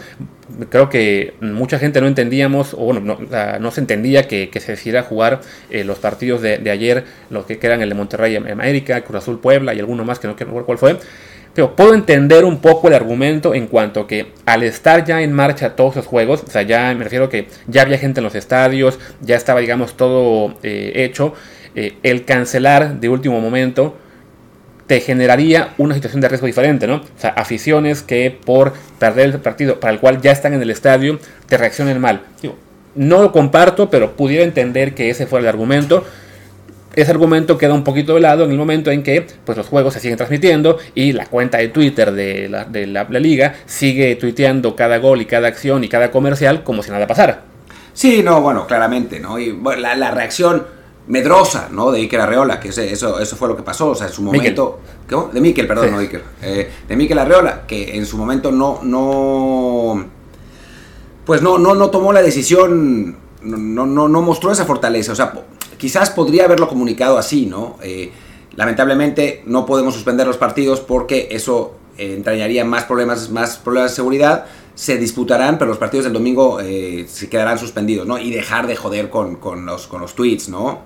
Creo 0.71 0.89
que 0.89 1.35
mucha 1.41 1.79
gente 1.79 2.01
no 2.01 2.07
entendíamos, 2.07 2.73
o 2.75 2.79
bueno, 2.79 3.19
no, 3.61 3.71
se 3.71 3.81
entendía 3.81 4.27
que, 4.27 4.49
se 4.55 4.73
decidiera 4.73 5.03
jugar 5.03 5.41
eh, 5.71 5.85
los 5.85 5.99
partidos 5.99 6.41
de, 6.41 6.71
ayer, 6.71 7.05
los 7.31 7.47
que 7.47 7.59
quedan 7.59 7.83
el 7.83 7.89
de 7.89 7.95
Monterrey 7.95 8.37
América, 8.37 9.03
Cruz 9.03 9.23
Azul 9.23 9.41
Puebla 9.41 9.75
y 9.75 9.81
alguno 9.81 10.05
más 10.05 10.19
que 10.19 10.29
no 10.29 10.37
quiero 10.37 10.65
cuál 10.65 10.79
fue. 10.79 10.99
pero 11.53 11.75
puedo 11.75 11.95
entender 11.95 12.45
un 12.45 12.61
poco 12.61 12.89
el 12.89 12.95
argumento 12.95 13.55
en 13.55 13.67
cuanto 13.67 14.07
que 14.07 14.33
al 14.47 14.63
estar 14.63 15.05
ya 15.05 15.21
en 15.21 15.33
marcha 15.33 15.75
todos 15.75 15.97
los 15.97 16.07
juegos, 16.07 16.45
o 16.47 16.51
sea, 16.51 16.63
ya 16.63 16.95
me 16.95 17.05
refiero 17.05 17.29
que 17.29 17.49
ya 17.67 17.83
había 17.83 17.99
gente 17.99 18.21
en 18.21 18.25
los 18.25 18.37
estadios, 18.37 18.99
ya 19.21 19.37
estaba, 19.37 19.61
digamos, 19.61 19.97
todo 19.97 20.55
eh, 20.63 20.93
hecho, 20.95 21.35
el 21.75 22.25
cancelar 22.25 23.01
de 23.01 23.09
último 23.11 23.39
momento 23.39 23.97
te 24.87 25.01
generaría 25.01 25.75
una 25.79 25.95
situación 25.95 26.21
de 26.21 26.29
riesgo 26.29 26.47
diferente, 26.47 26.87
¿no? 26.87 26.97
O 26.97 27.21
sea, 27.21 27.31
aficiones 27.31 28.03
que 28.03 28.37
por 28.45 28.73
perder 28.99 29.27
el 29.27 29.41
partido 29.41 29.81
para 29.81 29.93
el 29.93 30.01
cual 30.01 30.21
ya 30.21 30.33
están 30.33 30.55
en 30.55 30.63
el 30.63 30.71
estadio 30.71 31.19
te 31.49 31.57
reaccionen 31.57 32.01
mal. 32.01 32.23
no 32.95 33.23
lo 33.23 33.33
comparto, 33.33 33.91
pero 33.91 34.17
pudiera 34.17 34.45
entender 34.45 34.95
que 34.95 35.11
ese 35.11 35.27
fuera 35.27 35.43
el 35.43 35.49
argumento 35.49 36.05
ese 36.97 37.11
argumento 37.11 37.59
queda 37.59 37.75
un 37.75 37.85
poquito 37.85 38.15
de 38.15 38.23
lado 38.23 38.45
en 38.45 38.51
el 38.51 38.57
momento 38.57 38.91
en 38.91 39.03
que 39.03 39.27
pues, 39.45 39.57
los 39.57 39.67
juegos 39.67 39.93
se 39.93 40.01
siguen 40.01 40.17
transmitiendo 40.17 40.79
y 40.95 41.13
la 41.13 41.27
cuenta 41.27 41.59
de 41.59 41.69
Twitter 41.69 42.11
de, 42.11 42.49
la, 42.49 43.05
liga 43.21 43.55
sigue 43.67 44.17
tuiteando 44.17 44.75
cada 44.75 44.97
gol 44.97 45.21
y 45.21 45.27
cada 45.27 45.47
acción 45.47 45.85
y 45.85 45.89
cada 45.89 46.11
comercial 46.11 46.65
como 46.65 46.83
si 46.83 46.91
nada 46.91 47.07
pasara. 47.07 47.43
Sí, 47.93 48.23
no, 48.23 48.41
bueno, 48.41 48.67
claramente, 48.67 49.21
¿no? 49.21 49.39
Y 49.39 49.55
la, 49.79 50.11
reacción 50.11 50.67
medrosa, 51.09 51.69
¿no? 51.71 51.91
De 51.91 52.01
Iker 52.01 52.21
Arreola, 52.21 52.59
que 52.59 52.69
eso, 52.69 53.19
eso 53.21 53.37
fue 53.37 53.49
lo 53.49 53.57
que 53.57 53.63
pasó, 53.63 53.91
o 53.91 53.95
sea, 53.95 54.09
en 54.09 54.13
su 54.13 54.23
momento... 54.23 54.81
De 55.33 55.41
Miquel, 55.41 55.67
perdón, 55.67 55.93
no 55.93 55.99
Iker. 55.99 56.23
Eh, 56.43 56.71
de 56.89 56.97
Miquel 56.97 57.19
Arreola, 57.19 57.67
que 57.67 57.97
en 57.97 58.07
su 58.07 58.17
momento 58.17 58.51
no... 58.51 58.81
no 58.83 60.05
pues 61.25 61.43
no, 61.43 61.59
no, 61.59 61.75
no 61.75 61.91
tomó 61.91 62.13
la 62.13 62.23
decisión, 62.23 63.17
no, 63.43 63.87
no, 63.87 64.09
no 64.09 64.23
mostró 64.23 64.53
esa 64.53 64.65
fortaleza, 64.65 65.11
o 65.11 65.17
sea 65.17 65.33
quizás 65.77 66.11
podría 66.11 66.45
haberlo 66.45 66.69
comunicado 66.69 67.19
así, 67.19 67.47
¿no? 67.47 67.77
Eh, 67.83 68.13
lamentablemente 68.55 69.43
no 69.47 69.67
podemos 69.67 69.95
suspender 69.95 70.27
los 70.27 70.37
partidos 70.37 70.81
porque 70.81 71.29
eso 71.31 71.75
eh, 71.99 72.15
entrañaría 72.15 72.65
más 72.65 72.85
problemas, 72.85 73.31
más 73.31 73.59
problemas 73.59 73.93
de 73.93 73.97
seguridad. 73.97 74.47
Se 74.77 74.97
disputarán, 74.99 75.59
pero 75.59 75.71
los 75.71 75.79
partidos 75.79 76.05
del 76.05 76.13
domingo 76.13 76.61
eh, 76.61 77.07
se 77.09 77.29
quedarán 77.29 77.59
suspendidos, 77.59 78.07
¿no? 78.07 78.19
Y 78.19 78.31
dejar 78.31 78.69
de 78.69 78.77
joder 78.77 79.11
con, 79.11 79.41
los, 79.67 79.89
con 79.89 80.01
los 80.01 80.15
tweets, 80.15 80.49
¿no? 80.49 80.83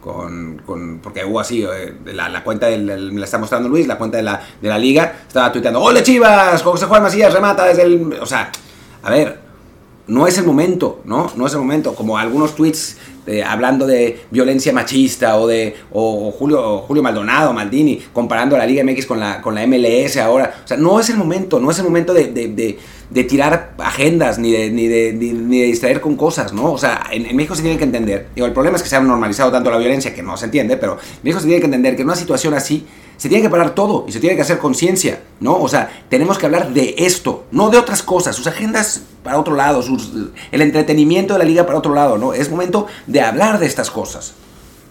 Con, 0.00 0.62
con, 0.64 1.00
porque 1.00 1.24
hubo 1.24 1.38
así, 1.38 1.66
la, 2.06 2.42
cuenta, 2.42 2.68
del, 2.68 3.12
me 3.12 3.20
la 3.20 3.24
está 3.26 3.38
mostrando 3.38 3.68
Luis, 3.68 3.86
la 3.86 3.98
cuenta 3.98 4.16
de 4.16 4.22
la, 4.22 4.40
de 4.60 4.68
la 4.68 4.78
liga, 4.78 5.20
estaba 5.28 5.52
tuiteando, 5.52 5.80
¡Ole 5.80 6.02
Chivas! 6.02 6.62
José 6.62 6.86
Juan 6.86 7.02
Macías 7.02 7.32
remata 7.32 7.66
desde 7.66 7.82
el... 7.82 8.18
O 8.20 8.26
sea, 8.26 8.50
a 9.02 9.10
ver, 9.10 9.42
no 10.06 10.26
es 10.26 10.38
el 10.38 10.44
momento, 10.44 11.00
¿no? 11.04 11.30
No 11.36 11.46
es 11.46 11.52
el 11.52 11.60
momento. 11.60 11.94
Como 11.94 12.18
algunos 12.18 12.54
tweets 12.54 12.98
hablando 13.46 13.86
de 13.86 14.24
violencia 14.30 14.72
machista 14.72 15.36
o 15.38 15.46
de 15.46 15.74
o 15.92 16.32
Julio, 16.32 16.78
Julio 16.80 17.02
Maldonado, 17.02 17.52
Maldini, 17.52 18.02
comparando 18.12 18.56
la 18.56 18.66
Liga 18.66 18.82
MX 18.84 19.06
con 19.06 19.20
la, 19.20 19.40
con 19.40 19.54
la 19.54 19.66
MLS 19.66 20.16
ahora. 20.16 20.62
O 20.64 20.68
sea, 20.68 20.76
no 20.76 20.98
es 20.98 21.08
el 21.10 21.16
momento, 21.16 21.60
no 21.60 21.70
es 21.70 21.78
el 21.78 21.84
momento 21.84 22.12
de, 22.12 22.26
de, 22.32 22.78
de, 23.10 23.24
tirar 23.24 23.74
agendas 23.78 24.38
ni 24.38 24.50
de, 24.50 24.70
ni, 24.70 24.88
de, 24.88 25.12
ni 25.12 25.60
de 25.60 25.66
distraer 25.66 26.00
con 26.00 26.16
cosas, 26.16 26.52
¿no? 26.52 26.72
O 26.72 26.78
sea, 26.78 27.04
en, 27.10 27.34
México 27.36 27.54
se 27.54 27.62
tiene 27.62 27.78
que 27.78 27.84
entender. 27.84 28.28
Digo, 28.34 28.46
el 28.46 28.52
problema 28.52 28.76
es 28.76 28.82
que 28.82 28.88
se 28.88 28.96
ha 28.96 29.00
normalizado 29.00 29.52
tanto 29.52 29.70
la 29.70 29.78
violencia 29.78 30.14
que 30.14 30.22
no 30.22 30.36
se 30.36 30.46
entiende, 30.46 30.76
pero 30.76 30.94
en 30.94 31.20
México 31.22 31.40
se 31.40 31.46
tiene 31.46 31.60
que 31.60 31.66
entender 31.66 31.94
que 31.94 32.02
en 32.02 32.08
una 32.08 32.16
situación 32.16 32.54
así 32.54 32.86
se 33.22 33.28
tiene 33.28 33.44
que 33.44 33.50
parar 33.50 33.72
todo 33.72 34.04
y 34.08 34.10
se 34.10 34.18
tiene 34.18 34.34
que 34.34 34.42
hacer 34.42 34.58
conciencia, 34.58 35.20
¿no? 35.38 35.54
O 35.62 35.68
sea, 35.68 36.02
tenemos 36.08 36.38
que 36.38 36.46
hablar 36.46 36.70
de 36.70 36.96
esto, 36.98 37.44
no 37.52 37.70
de 37.70 37.78
otras 37.78 38.02
cosas, 38.02 38.34
sus 38.34 38.48
agendas 38.48 39.02
para 39.22 39.38
otro 39.38 39.54
lado, 39.54 39.80
el 40.50 40.60
entretenimiento 40.60 41.34
de 41.34 41.38
la 41.38 41.44
liga 41.44 41.64
para 41.64 41.78
otro 41.78 41.94
lado, 41.94 42.18
¿no? 42.18 42.34
Es 42.34 42.50
momento 42.50 42.88
de 43.06 43.20
hablar 43.20 43.60
de 43.60 43.66
estas 43.66 43.92
cosas. 43.92 44.34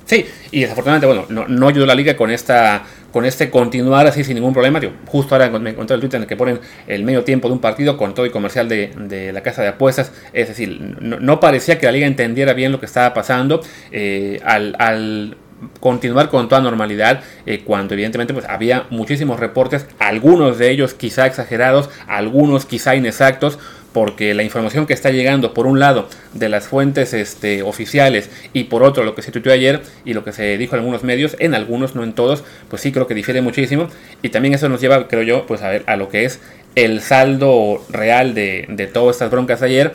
Sí, 0.05 0.25
y 0.49 0.61
desafortunadamente, 0.61 1.07
bueno, 1.07 1.45
no, 1.49 1.67
ayudó 1.67 1.85
la 1.85 1.93
liga 1.93 2.15
con 2.15 2.31
esta 2.31 2.83
con 3.11 3.25
este 3.25 3.49
continuar 3.49 4.07
así 4.07 4.23
sin 4.23 4.35
ningún 4.35 4.53
problema. 4.53 4.79
justo 5.07 5.35
ahora 5.35 5.49
me 5.59 5.71
encontré 5.71 5.95
el 5.95 5.99
Twitter 5.99 6.15
en 6.15 6.21
el 6.21 6.29
que 6.29 6.37
ponen 6.37 6.61
el 6.87 7.03
medio 7.03 7.25
tiempo 7.25 7.49
de 7.49 7.55
un 7.55 7.59
partido 7.59 7.97
con 7.97 8.13
todo 8.13 8.25
y 8.25 8.29
comercial 8.29 8.69
de, 8.69 9.31
la 9.33 9.43
casa 9.43 9.61
de 9.61 9.67
apuestas. 9.67 10.13
Es 10.31 10.47
decir, 10.47 10.79
no, 11.01 11.39
parecía 11.41 11.77
que 11.77 11.85
la 11.85 11.91
liga 11.91 12.07
entendiera 12.07 12.53
bien 12.53 12.71
lo 12.71 12.79
que 12.79 12.85
estaba 12.85 13.13
pasando. 13.13 13.59
Eh, 13.91 14.39
al, 14.45 14.77
al 14.79 15.35
continuar 15.79 16.29
con 16.29 16.49
toda 16.49 16.61
normalidad 16.61 17.21
eh, 17.45 17.61
cuando 17.63 17.93
evidentemente 17.93 18.33
pues 18.33 18.45
había 18.47 18.85
muchísimos 18.89 19.39
reportes, 19.39 19.85
algunos 19.99 20.57
de 20.57 20.71
ellos 20.71 20.93
quizá 20.93 21.25
exagerados, 21.25 21.89
algunos 22.07 22.65
quizá 22.65 22.95
inexactos, 22.95 23.59
porque 23.93 24.33
la 24.33 24.43
información 24.43 24.85
que 24.85 24.93
está 24.93 25.11
llegando 25.11 25.53
por 25.53 25.67
un 25.67 25.79
lado 25.79 26.07
de 26.33 26.49
las 26.49 26.67
fuentes 26.67 27.13
este, 27.13 27.61
oficiales 27.61 28.29
y 28.53 28.65
por 28.65 28.83
otro 28.83 29.03
lo 29.03 29.15
que 29.15 29.21
se 29.21 29.31
tuiteó 29.31 29.51
ayer 29.51 29.81
y 30.05 30.13
lo 30.13 30.23
que 30.23 30.31
se 30.31 30.57
dijo 30.57 30.75
en 30.75 30.79
algunos 30.79 31.03
medios, 31.03 31.35
en 31.39 31.53
algunos, 31.53 31.95
no 31.95 32.03
en 32.03 32.13
todos, 32.13 32.43
pues 32.69 32.81
sí 32.81 32.91
creo 32.91 33.07
que 33.07 33.13
difiere 33.13 33.41
muchísimo. 33.41 33.89
Y 34.21 34.29
también 34.29 34.53
eso 34.53 34.69
nos 34.69 34.79
lleva, 34.79 35.07
creo 35.07 35.23
yo, 35.23 35.45
pues 35.45 35.61
a 35.61 35.69
ver 35.69 35.83
a 35.87 35.97
lo 35.97 36.09
que 36.09 36.25
es 36.25 36.39
el 36.75 37.01
saldo 37.01 37.83
real 37.89 38.33
de, 38.33 38.65
de 38.69 38.87
todas 38.87 39.17
estas 39.17 39.29
broncas 39.29 39.59
de 39.59 39.65
ayer 39.65 39.93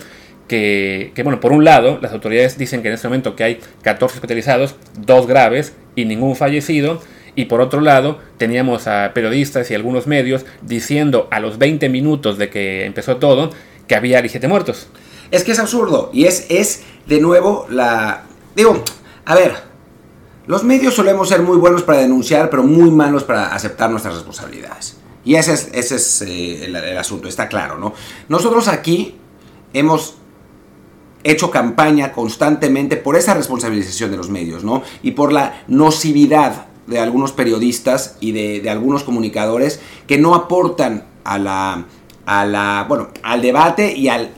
que, 0.49 1.13
bueno, 1.25 1.41
por 1.41 1.53
un 1.53 1.65
lado, 1.65 1.99
las 2.01 2.13
autoridades 2.13 2.57
dicen 2.57 2.83
que 2.83 2.89
en 2.89 2.95
este 2.95 3.09
momento 3.09 3.35
que 3.35 3.45
hay 3.45 3.61
14 3.83 4.17
hospitalizados, 4.17 4.77
dos 4.99 5.27
graves 5.27 5.75
y 5.95 6.05
ningún 6.05 6.37
fallecido. 6.37 7.01
Y 7.35 7.47
por 7.47 7.61
otro 7.61 7.81
lado, 7.81 8.19
teníamos 8.39 8.87
a 8.87 9.13
periodistas 9.13 9.71
y 9.71 9.75
algunos 9.75 10.07
medios 10.07 10.47
diciendo 10.63 11.29
a 11.31 11.41
los 11.41 11.59
20 11.59 11.89
minutos 11.89 12.39
de 12.39 12.49
que 12.49 12.87
empezó 12.87 13.17
todo 13.17 13.51
que 13.87 13.95
había 13.95 14.23
17 14.23 14.49
muertos. 14.49 14.89
Es 15.31 15.45
que 15.45 15.53
es 15.53 15.59
absurdo. 15.59 16.11
Y 16.13 16.25
es, 16.25 16.47
es 16.49 16.85
de 17.07 17.21
nuevo 17.21 17.67
la... 17.69 18.25
Digo, 18.55 18.83
a 19.25 19.35
ver, 19.35 19.55
los 20.47 20.65
medios 20.65 20.95
solemos 20.95 21.29
ser 21.29 21.43
muy 21.43 21.59
buenos 21.59 21.83
para 21.83 21.99
denunciar, 21.99 22.49
pero 22.49 22.63
muy 22.63 22.91
malos 22.91 23.25
para 23.25 23.55
aceptar 23.55 23.91
nuestras 23.91 24.15
responsabilidades. 24.15 24.97
Y 25.25 25.35
ese 25.35 25.55
es, 25.55 25.71
ese 25.75 25.97
es 25.97 26.23
eh, 26.23 26.65
el, 26.67 26.77
el 26.77 26.97
asunto, 26.97 27.29
está 27.29 27.49
claro, 27.49 27.77
¿no? 27.79 27.93
Nosotros 28.29 28.69
aquí 28.69 29.17
hemos 29.73 30.17
hecho 31.31 31.51
campaña 31.51 32.13
constantemente 32.13 32.97
por 32.97 33.17
esa 33.17 33.35
responsabilización 33.35 34.11
de 34.11 34.17
los 34.17 34.31
medios, 34.31 34.65
¿no? 34.65 34.83
Y 35.03 35.13
por 35.13 35.33
la 35.33 35.63
nocividad 35.67 36.67
de 36.87 37.01
algunos 37.01 37.33
periodistas 37.33 38.17
y 38.21 38.33
de, 38.33 38.71
algunos 38.71 39.03
comunicadores 39.03 39.81
que 40.07 40.19
no 40.19 40.35
aportan 40.35 41.05
a 41.25 41.39
la, 41.39 41.87
a 42.27 42.47
la, 42.47 42.87
bueno, 42.89 43.09
al 43.23 43.43
debate 43.43 43.93
y 43.97 44.09
al, 44.09 44.31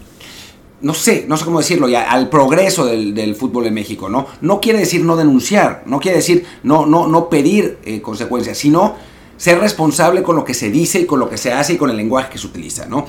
no 0.80 0.94
sé, 0.94 1.26
no 1.28 1.36
sé 1.36 1.44
cómo 1.44 1.58
decirlo, 1.58 1.88
y 1.88 1.94
al 1.94 2.30
progreso 2.30 2.86
del, 2.86 3.34
fútbol 3.34 3.66
en 3.66 3.74
México, 3.74 4.08
¿no? 4.08 4.26
No 4.40 4.60
quiere 4.60 4.78
decir 4.78 5.04
no 5.04 5.16
denunciar, 5.16 5.82
no 5.86 6.00
quiere 6.00 6.18
decir 6.18 6.46
no, 6.62 6.86
no, 6.86 7.06
no 7.06 7.28
pedir 7.28 7.78
eh, 7.84 8.00
consecuencias, 8.00 8.56
sino 8.56 8.96
ser 9.36 9.60
responsable 9.60 10.22
con 10.22 10.36
lo 10.36 10.44
que 10.44 10.54
se 10.54 10.70
dice 10.70 11.00
y 11.00 11.06
con 11.06 11.20
lo 11.20 11.28
que 11.28 11.36
se 11.36 11.52
hace 11.52 11.74
y 11.74 11.76
con 11.76 11.90
el 11.90 11.96
lenguaje 11.96 12.30
que 12.32 12.38
se 12.38 12.46
utiliza, 12.46 12.86
¿no? 12.86 13.06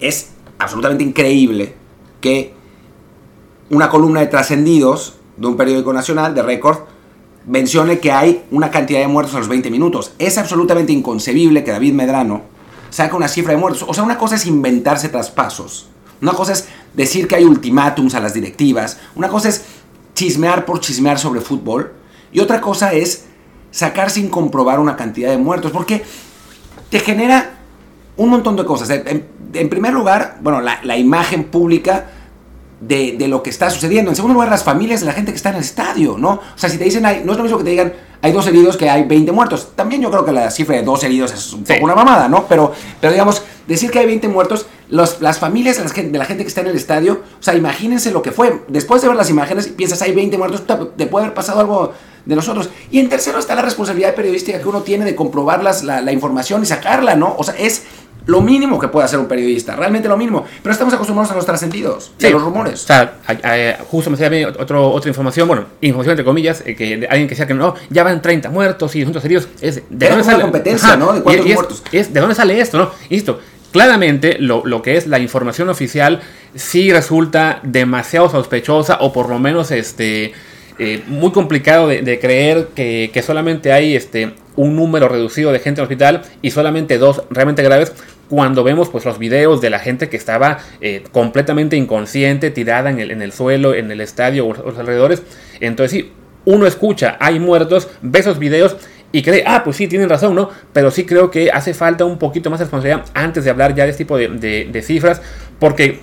Es 0.00 0.32
absolutamente 0.58 1.02
increíble 1.02 1.74
que 2.20 2.55
una 3.70 3.88
columna 3.88 4.20
de 4.20 4.26
trascendidos 4.26 5.14
de 5.36 5.46
un 5.46 5.56
periódico 5.56 5.92
nacional, 5.92 6.34
de 6.34 6.42
récord, 6.42 6.78
mencione 7.46 7.98
que 7.98 8.12
hay 8.12 8.44
una 8.50 8.70
cantidad 8.70 9.00
de 9.00 9.08
muertos 9.08 9.34
a 9.34 9.38
los 9.38 9.48
20 9.48 9.70
minutos. 9.70 10.12
Es 10.18 10.38
absolutamente 10.38 10.92
inconcebible 10.92 11.64
que 11.64 11.70
David 11.70 11.92
Medrano 11.92 12.42
saque 12.90 13.14
una 13.14 13.28
cifra 13.28 13.52
de 13.52 13.58
muertos. 13.58 13.84
O 13.86 13.94
sea, 13.94 14.04
una 14.04 14.18
cosa 14.18 14.36
es 14.36 14.46
inventarse 14.46 15.08
traspasos. 15.08 15.88
Una 16.20 16.32
cosa 16.32 16.52
es 16.52 16.66
decir 16.94 17.28
que 17.28 17.36
hay 17.36 17.44
ultimátums 17.44 18.14
a 18.14 18.20
las 18.20 18.34
directivas. 18.34 18.98
Una 19.14 19.28
cosa 19.28 19.48
es 19.48 19.64
chismear 20.14 20.64
por 20.64 20.80
chismear 20.80 21.18
sobre 21.18 21.40
fútbol. 21.40 21.92
Y 22.32 22.40
otra 22.40 22.60
cosa 22.60 22.92
es 22.92 23.26
sacar 23.70 24.10
sin 24.10 24.28
comprobar 24.28 24.80
una 24.80 24.96
cantidad 24.96 25.30
de 25.30 25.38
muertos. 25.38 25.70
Porque 25.70 26.04
te 26.90 27.00
genera 27.00 27.58
un 28.16 28.30
montón 28.30 28.56
de 28.56 28.64
cosas. 28.64 28.90
En, 28.90 29.68
primer 29.68 29.92
lugar, 29.92 30.38
bueno, 30.40 30.60
la, 30.60 30.80
la 30.82 30.96
imagen 30.96 31.44
pública 31.44 32.06
de, 32.80 33.16
de, 33.18 33.28
lo 33.28 33.42
que 33.42 33.50
está 33.50 33.70
sucediendo. 33.70 34.10
En 34.10 34.16
segundo 34.16 34.34
lugar, 34.34 34.50
las 34.50 34.64
familias 34.64 35.00
de 35.00 35.06
la 35.06 35.12
gente 35.12 35.32
que 35.32 35.36
está 35.36 35.50
en 35.50 35.56
el 35.56 35.62
estadio, 35.62 36.16
¿no? 36.18 36.30
O 36.30 36.58
sea, 36.58 36.68
si 36.68 36.78
te 36.78 36.84
dicen, 36.84 37.06
hay, 37.06 37.22
no 37.24 37.32
es 37.32 37.38
lo 37.38 37.44
mismo 37.44 37.58
que 37.58 37.64
te 37.64 37.70
digan, 37.70 37.92
hay 38.22 38.32
dos 38.32 38.46
heridos 38.46 38.76
que 38.76 38.90
hay 38.90 39.04
20 39.04 39.32
muertos. 39.32 39.68
También 39.74 40.02
yo 40.02 40.10
creo 40.10 40.24
que 40.24 40.32
la 40.32 40.50
cifra 40.50 40.76
de 40.76 40.82
dos 40.82 41.02
heridos 41.04 41.32
es 41.32 41.52
un 41.52 41.64
poco 41.64 41.84
una 41.84 41.94
mamada, 41.94 42.28
¿no? 42.28 42.46
Pero, 42.46 42.72
pero 43.00 43.12
digamos, 43.12 43.42
decir 43.66 43.90
que 43.90 43.98
hay 43.98 44.06
20 44.06 44.28
muertos, 44.28 44.66
los, 44.88 45.20
las 45.20 45.38
familias 45.38 45.76
de 45.76 46.18
la 46.18 46.24
gente 46.24 46.44
que 46.44 46.48
está 46.48 46.60
en 46.60 46.68
el 46.68 46.76
estadio, 46.76 47.22
o 47.38 47.42
sea, 47.42 47.54
imagínense 47.54 48.10
lo 48.10 48.22
que 48.22 48.32
fue. 48.32 48.62
Después 48.68 49.02
de 49.02 49.08
ver 49.08 49.16
las 49.16 49.30
imágenes, 49.30 49.68
piensas, 49.68 50.02
hay 50.02 50.12
20 50.12 50.36
muertos, 50.38 50.64
te 50.96 51.06
puede 51.06 51.26
haber 51.26 51.34
pasado 51.34 51.60
algo 51.60 51.92
de 52.26 52.36
nosotros. 52.36 52.68
Y 52.90 52.98
en 52.98 53.08
tercero 53.08 53.38
está 53.38 53.54
la 53.54 53.62
responsabilidad 53.62 54.14
periodística 54.14 54.60
que 54.60 54.68
uno 54.68 54.82
tiene 54.82 55.04
de 55.04 55.14
comprobar 55.14 55.62
las, 55.62 55.82
la, 55.82 56.00
la 56.02 56.12
información 56.12 56.62
y 56.62 56.66
sacarla, 56.66 57.14
¿no? 57.16 57.34
O 57.38 57.44
sea, 57.44 57.54
es 57.56 57.84
lo 58.26 58.40
mínimo 58.40 58.78
que 58.78 58.88
puede 58.88 59.04
hacer 59.04 59.18
un 59.18 59.26
periodista, 59.26 59.76
realmente 59.76 60.08
lo 60.08 60.16
mínimo. 60.16 60.44
Pero 60.62 60.72
estamos 60.72 60.92
acostumbrados 60.92 61.32
a 61.32 61.34
los 61.36 61.46
trascendidos, 61.46 62.12
a 62.22 62.28
los 62.28 62.42
rumores. 62.42 62.84
O 62.84 62.86
sea, 62.86 63.18
justo 63.88 64.10
me 64.10 64.16
decía 64.16 64.48
otro, 64.58 64.90
otra 64.90 65.08
información, 65.08 65.48
bueno, 65.48 65.64
información 65.80 66.12
entre 66.12 66.24
comillas, 66.24 66.62
eh, 66.66 66.74
que 66.74 67.06
alguien 67.08 67.28
que 67.28 67.34
decía 67.34 67.46
que 67.46 67.54
no, 67.54 67.74
ya 67.88 68.02
van 68.02 68.20
30 68.20 68.50
muertos 68.50 68.94
y 68.96 69.00
200 69.00 69.24
heridos. 69.24 69.48
Es, 69.60 69.82
¿De 69.88 70.08
dónde 70.08 70.24
sale? 70.24 70.42
competencia, 70.42 70.96
¿no? 70.96 71.12
¿De 71.12 71.22
cuántos 71.22 71.46
muertos? 71.46 71.82
Es, 71.92 72.12
¿De 72.12 72.20
dónde 72.20 72.34
sale 72.34 72.60
esto, 72.60 72.78
no? 72.78 72.90
Listo. 73.08 73.40
Claramente, 73.72 74.36
lo, 74.38 74.64
lo, 74.64 74.80
que 74.80 74.96
es 74.96 75.06
la 75.06 75.18
información 75.18 75.68
oficial 75.68 76.22
sí 76.54 76.90
resulta 76.92 77.60
demasiado 77.62 78.30
sospechosa 78.30 78.98
o 79.00 79.12
por 79.12 79.28
lo 79.28 79.38
menos 79.38 79.70
este, 79.70 80.32
eh, 80.78 81.02
muy 81.08 81.30
complicado 81.30 81.88
de, 81.88 82.18
creer 82.18 82.68
que, 82.74 83.10
que 83.12 83.22
solamente 83.22 83.72
hay 83.72 83.94
este, 83.94 84.34
un 84.56 84.74
número 84.76 85.08
reducido 85.08 85.52
de 85.52 85.58
gente 85.58 85.80
en 85.80 85.82
el 85.82 85.92
hospital 85.92 86.22
y 86.42 86.50
solamente 86.50 86.98
dos 86.98 87.22
realmente 87.30 87.62
graves 87.62 87.92
cuando 88.28 88.64
vemos 88.64 88.88
pues 88.88 89.04
los 89.04 89.18
videos 89.18 89.60
de 89.60 89.70
la 89.70 89.78
gente 89.78 90.08
que 90.08 90.16
estaba 90.16 90.58
eh, 90.80 91.04
completamente 91.12 91.76
inconsciente, 91.76 92.50
tirada 92.50 92.90
en 92.90 92.98
el, 92.98 93.10
en 93.10 93.22
el, 93.22 93.32
suelo, 93.32 93.74
en 93.74 93.90
el 93.90 94.00
estadio 94.00 94.46
o 94.46 94.52
los 94.54 94.78
alrededores. 94.78 95.22
Entonces 95.60 95.92
sí, 95.92 96.12
uno 96.44 96.66
escucha, 96.66 97.16
hay 97.20 97.38
muertos, 97.38 97.88
ve 98.02 98.20
esos 98.20 98.38
videos 98.38 98.76
y 99.12 99.22
cree, 99.22 99.44
ah, 99.46 99.62
pues 99.64 99.76
sí, 99.76 99.86
tienen 99.86 100.08
razón, 100.08 100.34
¿no? 100.34 100.50
Pero 100.72 100.90
sí 100.90 101.06
creo 101.06 101.30
que 101.30 101.50
hace 101.50 101.74
falta 101.74 102.04
un 102.04 102.18
poquito 102.18 102.50
más 102.50 102.58
de 102.58 102.64
responsabilidad 102.64 103.04
antes 103.14 103.44
de 103.44 103.50
hablar 103.50 103.74
ya 103.74 103.84
de 103.84 103.90
este 103.90 104.04
tipo 104.04 104.16
de, 104.18 104.28
de, 104.28 104.68
de 104.70 104.82
cifras, 104.82 105.22
porque 105.58 106.00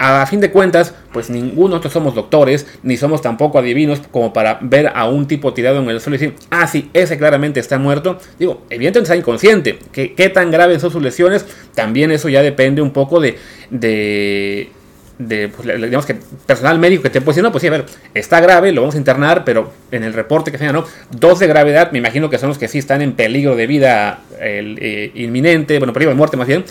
a 0.00 0.24
fin 0.24 0.40
de 0.40 0.50
cuentas, 0.50 0.94
pues 1.12 1.28
ninguno 1.28 1.68
de 1.68 1.70
nosotros 1.72 1.92
somos 1.92 2.14
doctores, 2.14 2.66
ni 2.82 2.96
somos 2.96 3.20
tampoco 3.20 3.58
adivinos 3.58 4.00
como 4.10 4.32
para 4.32 4.58
ver 4.62 4.90
a 4.94 5.06
un 5.06 5.28
tipo 5.28 5.52
tirado 5.52 5.78
en 5.78 5.90
el 5.90 6.00
suelo 6.00 6.16
y 6.16 6.18
decir, 6.18 6.34
ah, 6.48 6.66
sí, 6.66 6.88
ese 6.94 7.18
claramente 7.18 7.60
está 7.60 7.78
muerto. 7.78 8.18
Digo, 8.38 8.62
evidentemente 8.70 9.12
está 9.12 9.16
inconsciente. 9.16 9.78
¿Qué, 9.92 10.14
qué 10.14 10.30
tan 10.30 10.50
graves 10.50 10.80
son 10.80 10.90
sus 10.90 11.02
lesiones? 11.02 11.44
También 11.74 12.10
eso 12.12 12.30
ya 12.30 12.42
depende 12.42 12.80
un 12.80 12.92
poco 12.92 13.20
de, 13.20 13.36
de 13.68 14.70
pues, 15.54 15.66
digamos 15.66 16.06
que 16.06 16.16
personal 16.46 16.78
médico 16.78 17.02
que 17.02 17.10
te 17.10 17.20
puede 17.20 17.34
decir, 17.34 17.42
no, 17.42 17.52
pues 17.52 17.60
sí, 17.60 17.68
a 17.68 17.72
ver, 17.72 17.84
está 18.14 18.40
grave, 18.40 18.72
lo 18.72 18.80
vamos 18.80 18.94
a 18.94 18.98
internar, 18.98 19.44
pero 19.44 19.70
en 19.90 20.02
el 20.02 20.14
reporte 20.14 20.50
que 20.50 20.56
se 20.56 20.72
¿no? 20.72 20.84
Dos 21.10 21.40
de 21.40 21.46
gravedad, 21.46 21.92
me 21.92 21.98
imagino 21.98 22.30
que 22.30 22.38
son 22.38 22.48
los 22.48 22.56
que 22.56 22.68
sí 22.68 22.78
están 22.78 23.02
en 23.02 23.12
peligro 23.12 23.54
de 23.54 23.66
vida 23.66 24.20
eh, 24.40 25.12
inminente, 25.14 25.78
bueno, 25.78 25.92
peligro 25.92 26.10
de 26.12 26.16
muerte 26.16 26.38
más 26.38 26.46
bien, 26.48 26.64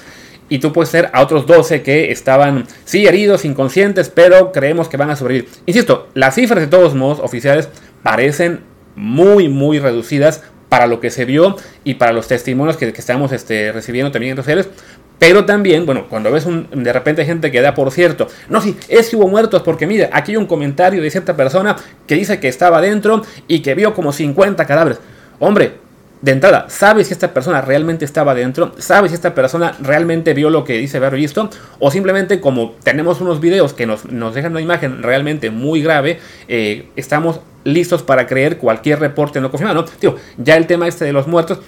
y 0.50 0.60
tú 0.60 0.74
puedes 0.74 0.90
ser 0.90 1.10
a 1.14 1.22
otros 1.22 1.46
12 1.46 1.82
que 1.82 2.12
estaban, 2.12 2.66
sí, 2.84 3.06
heridos, 3.08 3.46
inconscientes, 3.46 4.10
pero 4.10 4.52
creemos 4.52 4.90
que 4.90 4.98
van 4.98 5.12
a 5.12 5.16
sobrevivir. 5.16 5.50
Insisto, 5.66 6.10
las 6.16 6.36
cifras 6.36 6.60
de 6.60 6.68
todos 6.68 6.96
modos 6.96 7.20
oficiales 7.20 7.70
parecen 8.04 8.62
muy, 8.96 9.48
muy 9.48 9.80
reducidas 9.80 10.42
para 10.68 10.88
lo 10.88 11.00
que 11.00 11.10
se 11.10 11.26
vio 11.26 11.56
y 11.84 11.96
para 11.96 12.14
los 12.14 12.28
testimonios 12.28 12.78
que, 12.78 12.88
estamos 12.90 13.32
este, 13.32 13.72
recibiendo 13.72 14.12
también 14.12 14.32
en 14.32 14.38
los 14.38 14.46
seres. 14.46 14.70
Pero 15.18 15.44
también, 15.44 15.86
bueno, 15.86 16.08
cuando 16.08 16.32
ves 16.32 16.46
un, 16.46 16.70
de 16.72 16.94
repente 16.94 17.26
gente 17.26 17.52
que 17.52 17.60
da 17.60 17.74
por 17.74 17.92
cierto, 17.92 18.28
no, 18.48 18.62
sí, 18.62 18.78
es 18.88 19.10
que 19.10 19.18
hubo 19.18 19.28
muertos 19.28 19.64
porque 19.64 19.86
mira, 19.86 20.10
aquí 20.14 20.32
hay 20.32 20.38
un 20.38 20.46
comentario 20.46 21.02
de 21.02 21.12
cierta 21.12 21.36
persona 21.36 21.76
que 22.08 22.16
dice 22.16 22.40
que 22.40 22.48
estaba 22.48 22.80
dentro 22.80 23.24
y 23.48 23.60
que 23.60 23.76
vio 23.76 23.94
como 23.94 24.14
50 24.14 24.66
cadáveres. 24.66 25.00
Hombre, 25.40 25.74
de 26.22 26.32
entrada, 26.32 26.66
¿sabes 26.70 27.08
si 27.08 27.14
esta 27.14 27.34
persona 27.34 27.62
realmente 27.62 28.04
estaba 28.04 28.36
dentro? 28.36 28.74
¿Sabes 28.78 29.12
si 29.12 29.16
esta 29.16 29.34
persona 29.34 29.76
realmente 29.82 30.34
vio 30.34 30.50
lo 30.50 30.64
que 30.64 30.74
dice 30.74 30.98
haber 30.98 31.16
visto? 31.16 31.50
O 31.80 31.92
simplemente 31.92 32.42
como 32.42 32.72
tenemos 32.84 33.22
unos 33.22 33.40
videos 33.40 33.74
que 33.74 33.86
nos, 33.86 34.06
nos 34.06 34.36
dejan 34.36 34.52
una 34.52 34.62
imagen 34.62 35.02
realmente 35.02 35.50
muy 35.50 35.82
grave, 35.82 36.20
eh, 36.48 36.90
estamos 36.96 37.40
listos 37.64 38.04
para 38.04 38.28
creer 38.28 38.58
cualquier 38.58 39.00
reporte 39.00 39.40
no 39.42 39.52
confirmado, 39.52 39.82
¿no? 39.82 39.88
Tío, 39.88 40.16
ya 40.38 40.56
el 40.58 40.68
tema 40.68 40.88
este 40.88 41.06
de 41.06 41.14
los 41.14 41.28
muertos 41.28 41.60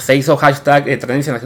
se 0.00 0.16
hizo 0.16 0.36
hashtag 0.36 0.88
eh, 0.88 0.98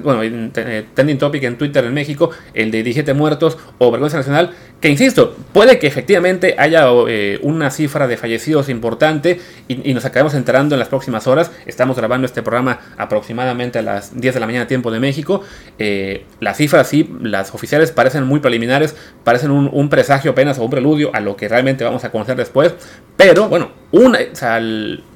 bueno, 0.03 0.23
eh, 0.23 0.85
trending 0.95 1.19
topic 1.19 1.43
en 1.45 1.59
Twitter 1.59 1.85
en 1.85 1.95
México, 1.95 2.31
el 2.55 2.71
de 2.71 2.83
17 2.83 3.15
muertos 3.15 3.59
o 3.79 3.91
vergüenza 3.91 4.19
nacional, 4.19 4.51
que 4.85 4.91
insisto, 4.91 5.35
puede 5.55 5.79
que 5.79 5.87
efectivamente 5.87 6.57
haya 6.59 6.85
eh, 7.09 7.39
una 7.41 7.71
cifra 7.71 8.07
de 8.07 8.19
fallecidos 8.19 8.69
importante 8.69 9.41
y, 9.67 9.95
nos 9.95 10.05
acabemos 10.05 10.35
enterando 10.35 10.75
en 10.75 10.79
las 10.79 10.89
próximas 10.89 11.27
horas. 11.27 11.51
Estamos 11.65 11.97
grabando 11.97 12.27
este 12.27 12.43
programa 12.43 12.81
aproximadamente 12.99 13.79
a 13.79 13.83
las 13.83 14.21
10 14.21 14.35
de 14.35 14.41
la 14.41 14.45
mañana 14.45 14.67
tiempo 14.67 14.91
de 14.91 15.01
México. 15.01 15.43
Eh, 15.79 16.27
las 16.41 16.59
cifras 16.59 16.87
sí, 16.87 17.11
las 17.23 17.55
oficiales 17.55 17.93
parecen 17.93 18.25
muy 18.25 18.41
preliminares, 18.41 18.95
parecen 19.25 19.53
un, 19.53 19.89
presagio 19.89 20.33
apenas 20.33 20.59
o 20.59 20.65
un 20.65 20.71
preludio 20.71 21.11
a 21.15 21.21
lo 21.21 21.35
que 21.35 21.49
realmente 21.49 21.83
vamos 21.83 22.05
a 22.05 22.11
conocer 22.11 22.37
después. 22.37 22.75
Pero 23.17 23.49
bueno, 23.49 23.71
una, 23.91 24.19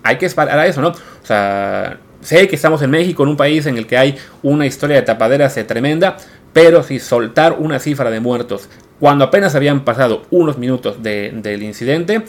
hay 0.02 0.16
que 0.16 0.24
esperar 0.24 0.58
a 0.58 0.66
eso, 0.66 0.80
¿no? 0.80 0.88
O 0.88 1.26
sea 1.26 1.98
sé 2.28 2.46
que 2.46 2.56
estamos 2.56 2.82
en 2.82 2.90
México, 2.90 3.22
en 3.22 3.30
un 3.30 3.38
país 3.38 3.64
en 3.64 3.78
el 3.78 3.86
que 3.86 3.96
hay 3.96 4.18
una 4.42 4.66
historia 4.66 4.96
de 4.96 5.02
tapaderas 5.02 5.54
tremenda, 5.66 6.18
pero 6.52 6.82
si 6.82 6.98
soltar 6.98 7.54
una 7.58 7.78
cifra 7.78 8.10
de 8.10 8.20
muertos 8.20 8.68
cuando 9.00 9.24
apenas 9.24 9.54
habían 9.54 9.82
pasado 9.82 10.26
unos 10.30 10.58
minutos 10.58 11.02
de, 11.02 11.30
del 11.34 11.62
incidente 11.62 12.22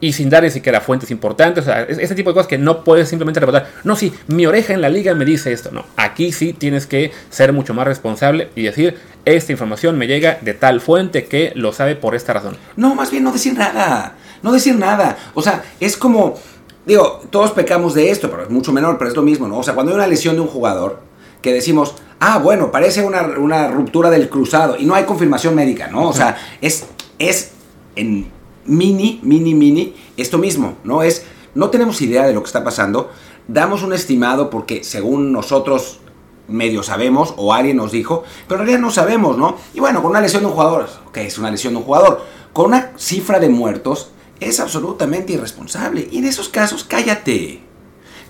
y 0.00 0.14
sin 0.14 0.30
dar 0.30 0.42
ni 0.42 0.50
siquiera 0.50 0.80
fuentes 0.80 1.10
importantes, 1.10 1.64
o 1.64 1.66
sea, 1.66 1.82
ese 1.82 2.14
tipo 2.14 2.30
de 2.30 2.34
cosas 2.34 2.48
que 2.48 2.56
no 2.56 2.82
puedes 2.82 3.10
simplemente 3.10 3.40
reportar. 3.40 3.68
No, 3.84 3.94
sí, 3.94 4.12
mi 4.26 4.46
oreja 4.46 4.72
en 4.72 4.80
la 4.80 4.88
liga 4.88 5.14
me 5.14 5.26
dice 5.26 5.52
esto. 5.52 5.70
No, 5.70 5.84
aquí 5.96 6.32
sí 6.32 6.54
tienes 6.54 6.86
que 6.86 7.12
ser 7.28 7.52
mucho 7.52 7.74
más 7.74 7.86
responsable 7.86 8.48
y 8.56 8.62
decir, 8.62 8.96
esta 9.26 9.52
información 9.52 9.98
me 9.98 10.06
llega 10.06 10.38
de 10.40 10.54
tal 10.54 10.80
fuente 10.80 11.26
que 11.26 11.52
lo 11.56 11.74
sabe 11.74 11.94
por 11.94 12.14
esta 12.14 12.32
razón. 12.32 12.56
No, 12.74 12.94
más 12.94 13.10
bien 13.10 13.22
no 13.22 13.32
decir 13.32 13.52
nada. 13.52 14.14
No 14.42 14.50
decir 14.50 14.76
nada. 14.76 15.16
O 15.34 15.42
sea, 15.42 15.62
es 15.78 15.96
como 15.96 16.40
Digo, 16.84 17.20
todos 17.30 17.52
pecamos 17.52 17.94
de 17.94 18.10
esto, 18.10 18.30
pero 18.30 18.42
es 18.42 18.50
mucho 18.50 18.72
menor, 18.72 18.98
pero 18.98 19.10
es 19.10 19.16
lo 19.16 19.22
mismo, 19.22 19.46
¿no? 19.46 19.58
O 19.58 19.62
sea, 19.62 19.74
cuando 19.74 19.92
hay 19.92 19.96
una 19.96 20.06
lesión 20.06 20.34
de 20.34 20.40
un 20.40 20.48
jugador, 20.48 21.00
que 21.42 21.52
decimos, 21.52 21.94
ah, 22.20 22.38
bueno, 22.38 22.70
parece 22.70 23.04
una, 23.04 23.22
una 23.38 23.68
ruptura 23.68 24.08
del 24.08 24.30
cruzado 24.30 24.76
y 24.78 24.84
no 24.86 24.94
hay 24.94 25.04
confirmación 25.04 25.54
médica, 25.54 25.88
¿no? 25.88 26.08
O 26.08 26.12
sea, 26.12 26.38
es, 26.60 26.86
es 27.18 27.50
en 27.96 28.30
mini, 28.64 29.20
mini, 29.22 29.54
mini, 29.54 29.94
esto 30.16 30.38
mismo, 30.38 30.76
¿no? 30.84 31.02
Es, 31.02 31.26
no 31.54 31.68
tenemos 31.68 32.00
idea 32.00 32.26
de 32.26 32.32
lo 32.32 32.42
que 32.42 32.46
está 32.46 32.64
pasando, 32.64 33.10
damos 33.48 33.82
un 33.82 33.92
estimado 33.92 34.48
porque 34.50 34.84
según 34.84 35.32
nosotros 35.32 35.98
medio 36.48 36.82
sabemos 36.82 37.34
o 37.36 37.52
alguien 37.52 37.76
nos 37.76 37.92
dijo, 37.92 38.24
pero 38.46 38.60
en 38.60 38.66
realidad 38.66 38.86
no 38.86 38.90
sabemos, 38.90 39.36
¿no? 39.36 39.56
Y 39.74 39.80
bueno, 39.80 40.00
con 40.00 40.12
una 40.12 40.20
lesión 40.20 40.42
de 40.42 40.48
un 40.48 40.54
jugador, 40.54 40.88
ok, 41.08 41.16
es 41.18 41.38
una 41.38 41.50
lesión 41.50 41.74
de 41.74 41.80
un 41.80 41.84
jugador, 41.84 42.22
con 42.52 42.66
una 42.66 42.92
cifra 42.96 43.40
de 43.40 43.48
muertos, 43.48 44.10
es 44.48 44.60
absolutamente 44.60 45.32
irresponsable. 45.32 46.08
Y 46.10 46.18
en 46.18 46.26
esos 46.26 46.48
casos, 46.48 46.84
cállate. 46.84 47.60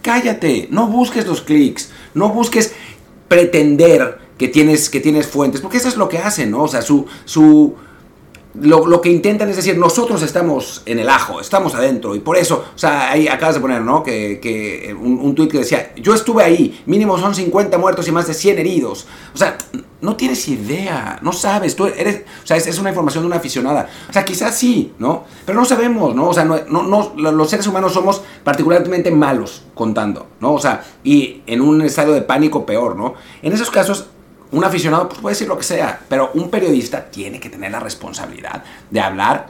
Cállate. 0.02 0.68
No 0.70 0.88
busques 0.88 1.26
los 1.26 1.42
clics. 1.42 1.90
No 2.14 2.30
busques 2.30 2.72
pretender 3.28 4.18
que 4.38 4.48
tienes, 4.48 4.90
que 4.90 5.00
tienes 5.00 5.26
fuentes. 5.26 5.60
Porque 5.60 5.78
eso 5.78 5.88
es 5.88 5.96
lo 5.96 6.08
que 6.08 6.18
hacen, 6.18 6.50
¿no? 6.50 6.64
O 6.64 6.68
sea, 6.68 6.82
su, 6.82 7.06
su, 7.24 7.74
lo, 8.54 8.86
lo, 8.86 9.00
que 9.00 9.10
intentan 9.10 9.48
es 9.48 9.56
decir, 9.56 9.78
nosotros 9.78 10.22
estamos 10.22 10.82
en 10.86 10.98
el 10.98 11.08
ajo, 11.08 11.40
estamos 11.40 11.74
adentro, 11.74 12.14
y 12.14 12.20
por 12.20 12.36
eso, 12.36 12.64
o 12.74 12.78
sea, 12.78 13.10
ahí 13.10 13.28
acabas 13.28 13.54
de 13.54 13.60
poner, 13.60 13.80
¿no? 13.80 14.02
Que, 14.02 14.40
que 14.40 14.94
un, 14.98 15.18
un 15.18 15.34
tuit 15.34 15.50
que 15.50 15.58
decía, 15.58 15.94
yo 15.96 16.14
estuve 16.14 16.42
ahí, 16.42 16.82
mínimo 16.86 17.18
son 17.18 17.34
50 17.34 17.78
muertos 17.78 18.06
y 18.08 18.12
más 18.12 18.26
de 18.26 18.34
100 18.34 18.58
heridos. 18.58 19.06
O 19.34 19.38
sea, 19.38 19.56
no 20.02 20.16
tienes 20.16 20.46
idea, 20.48 21.18
no 21.22 21.32
sabes, 21.32 21.76
tú 21.76 21.86
eres, 21.86 22.24
o 22.42 22.46
sea, 22.46 22.56
es, 22.56 22.66
es 22.66 22.78
una 22.78 22.90
información 22.90 23.22
de 23.22 23.28
una 23.28 23.36
aficionada. 23.36 23.88
O 24.10 24.12
sea, 24.12 24.24
quizás 24.24 24.56
sí, 24.56 24.92
¿no? 24.98 25.24
Pero 25.46 25.58
no 25.58 25.64
sabemos, 25.64 26.14
¿no? 26.14 26.28
O 26.28 26.34
sea, 26.34 26.44
no, 26.44 26.58
no, 26.68 26.82
no, 26.82 27.32
los 27.32 27.48
seres 27.48 27.66
humanos 27.68 27.92
somos 27.92 28.20
particularmente 28.42 29.12
malos 29.12 29.62
contando, 29.74 30.26
¿no? 30.40 30.54
O 30.54 30.58
sea, 30.58 30.84
y 31.04 31.42
en 31.46 31.60
un 31.60 31.82
estado 31.82 32.12
de 32.12 32.22
pánico 32.22 32.66
peor, 32.66 32.96
¿no? 32.96 33.14
En 33.42 33.52
esos 33.52 33.70
casos 33.70 34.06
un 34.50 34.64
aficionado 34.64 35.08
pues, 35.08 35.20
puede 35.20 35.34
decir 35.34 35.48
lo 35.48 35.56
que 35.56 35.64
sea, 35.64 36.00
pero 36.08 36.30
un 36.34 36.50
periodista 36.50 37.04
tiene 37.04 37.38
que 37.38 37.48
tener 37.48 37.70
la 37.70 37.80
responsabilidad 37.80 38.64
de 38.90 39.00
hablar 39.00 39.46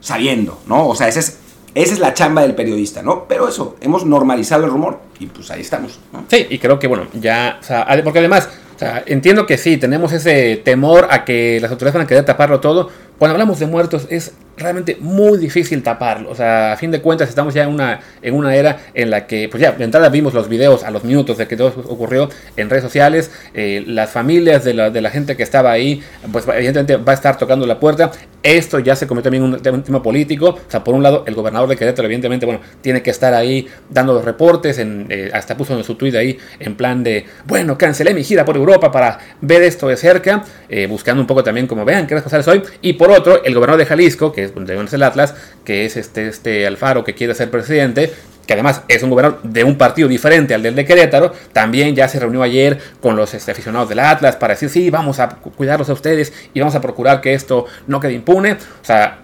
sabiendo, 0.00 0.60
¿no? 0.66 0.86
O 0.86 0.94
sea, 0.94 1.08
esa 1.08 1.18
es, 1.18 1.38
esa 1.74 1.92
es 1.92 1.98
la 1.98 2.14
chamba 2.14 2.42
del 2.42 2.54
periodista, 2.54 3.02
¿no? 3.02 3.24
Pero 3.28 3.48
eso, 3.48 3.76
hemos 3.80 4.06
normalizado 4.06 4.64
el 4.64 4.70
rumor 4.70 5.00
y 5.18 5.26
pues 5.26 5.50
ahí 5.50 5.62
estamos. 5.62 5.98
¿no? 6.12 6.24
Sí, 6.28 6.46
y 6.48 6.58
creo 6.58 6.78
que, 6.78 6.86
bueno, 6.86 7.06
ya, 7.12 7.58
o 7.60 7.64
sea, 7.64 7.86
porque 8.04 8.20
además, 8.20 8.48
o 8.76 8.78
sea, 8.78 9.02
entiendo 9.06 9.46
que 9.46 9.56
sí, 9.56 9.78
tenemos 9.78 10.12
ese 10.12 10.60
temor 10.62 11.08
a 11.10 11.24
que 11.24 11.58
las 11.62 11.70
autoridades 11.70 11.94
van 11.94 12.04
a 12.04 12.06
querer 12.06 12.26
taparlo 12.26 12.60
todo. 12.60 12.90
Cuando 13.18 13.32
hablamos 13.32 13.58
de 13.58 13.64
muertos 13.64 14.06
es 14.10 14.32
realmente 14.56 14.96
muy 15.00 15.38
difícil 15.38 15.82
taparlo. 15.82 16.30
O 16.30 16.34
sea, 16.34 16.72
a 16.72 16.76
fin 16.76 16.90
de 16.90 17.00
cuentas 17.00 17.28
estamos 17.28 17.54
ya 17.54 17.64
en 17.64 17.70
una, 17.70 18.00
en 18.22 18.34
una 18.34 18.54
era 18.54 18.78
en 18.94 19.10
la 19.10 19.26
que, 19.26 19.48
pues 19.48 19.60
ya, 19.60 19.72
de 19.72 19.84
entrada 19.84 20.08
vimos 20.08 20.34
los 20.34 20.48
videos 20.48 20.84
a 20.84 20.90
los 20.90 21.04
minutos 21.04 21.38
de 21.38 21.46
que 21.46 21.56
todo 21.56 21.68
ocurrió 21.86 22.28
en 22.56 22.70
redes 22.70 22.84
sociales. 22.84 23.30
Eh, 23.54 23.84
las 23.86 24.10
familias 24.10 24.64
de 24.64 24.74
la, 24.74 24.90
de 24.90 25.00
la, 25.00 25.10
gente 25.10 25.36
que 25.36 25.42
estaba 25.42 25.70
ahí, 25.70 26.02
pues 26.32 26.46
evidentemente 26.48 26.96
va 26.96 27.12
a 27.12 27.14
estar 27.14 27.38
tocando 27.38 27.66
la 27.66 27.78
puerta. 27.78 28.10
Esto 28.42 28.78
ya 28.78 28.96
se 28.96 29.06
convirtió 29.06 29.30
también 29.30 29.44
en 29.44 29.54
un, 29.54 29.74
un, 29.74 29.82
tema 29.82 30.02
político. 30.02 30.50
O 30.50 30.70
sea, 30.70 30.82
por 30.82 30.94
un 30.94 31.02
lado, 31.02 31.24
el 31.26 31.34
gobernador 31.34 31.68
de 31.68 31.76
Querétaro, 31.76 32.06
evidentemente, 32.06 32.46
bueno, 32.46 32.60
tiene 32.80 33.02
que 33.02 33.10
estar 33.10 33.34
ahí 33.34 33.66
dando 33.90 34.14
los 34.14 34.24
reportes. 34.24 34.78
En, 34.78 35.06
eh, 35.10 35.30
hasta 35.32 35.56
puso 35.56 35.76
en 35.76 35.84
su 35.84 35.94
tweet 35.94 36.16
ahí 36.16 36.38
en 36.60 36.76
plan 36.76 37.02
de, 37.02 37.26
bueno, 37.46 37.76
cancelé 37.76 38.14
mi 38.14 38.24
gira 38.24 38.44
por 38.44 38.56
Europa 38.56 38.90
para 38.90 39.18
ver 39.40 39.62
esto 39.62 39.88
de 39.88 39.96
cerca. 39.96 40.44
Eh, 40.68 40.86
buscando 40.86 41.20
un 41.20 41.26
poco 41.26 41.42
también 41.42 41.66
como 41.66 41.84
vean 41.84 42.06
qué 42.06 42.20
cosas 42.22 42.46
hoy. 42.48 42.62
Y 42.82 42.94
por 42.94 43.10
otro, 43.10 43.44
el 43.44 43.54
gobernador 43.54 43.80
de 43.80 43.86
Jalisco, 43.86 44.32
que 44.32 44.45
es 44.46 44.92
el 44.92 45.02
Atlas, 45.02 45.34
que 45.64 45.84
es 45.84 45.96
este, 45.96 46.28
este 46.28 46.66
Alfaro 46.66 47.04
que 47.04 47.14
quiere 47.14 47.34
ser 47.34 47.50
presidente, 47.50 48.12
que 48.46 48.52
además 48.52 48.82
es 48.88 49.02
un 49.02 49.10
gobernador 49.10 49.42
de 49.42 49.64
un 49.64 49.76
partido 49.76 50.08
diferente 50.08 50.54
al 50.54 50.62
del 50.62 50.74
de 50.74 50.84
Querétaro, 50.84 51.32
también 51.52 51.94
ya 51.94 52.08
se 52.08 52.20
reunió 52.20 52.42
ayer 52.42 52.78
con 53.00 53.16
los 53.16 53.34
este, 53.34 53.52
aficionados 53.52 53.88
del 53.88 53.98
Atlas 53.98 54.36
para 54.36 54.54
decir, 54.54 54.70
sí, 54.70 54.88
vamos 54.90 55.18
a 55.18 55.28
cuidarlos 55.28 55.90
a 55.90 55.92
ustedes 55.92 56.32
y 56.54 56.60
vamos 56.60 56.74
a 56.74 56.80
procurar 56.80 57.20
que 57.20 57.34
esto 57.34 57.66
no 57.86 58.00
quede 58.00 58.12
impune. 58.12 58.52
O 58.52 58.84
sea, 58.84 59.20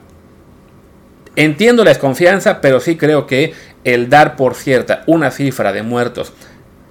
entiendo 1.36 1.84
la 1.84 1.90
desconfianza, 1.90 2.60
pero 2.60 2.80
sí 2.80 2.96
creo 2.96 3.26
que 3.26 3.54
el 3.84 4.08
dar 4.08 4.36
por 4.36 4.54
cierta 4.54 5.02
una 5.06 5.30
cifra 5.30 5.72
de 5.72 5.82
muertos 5.82 6.32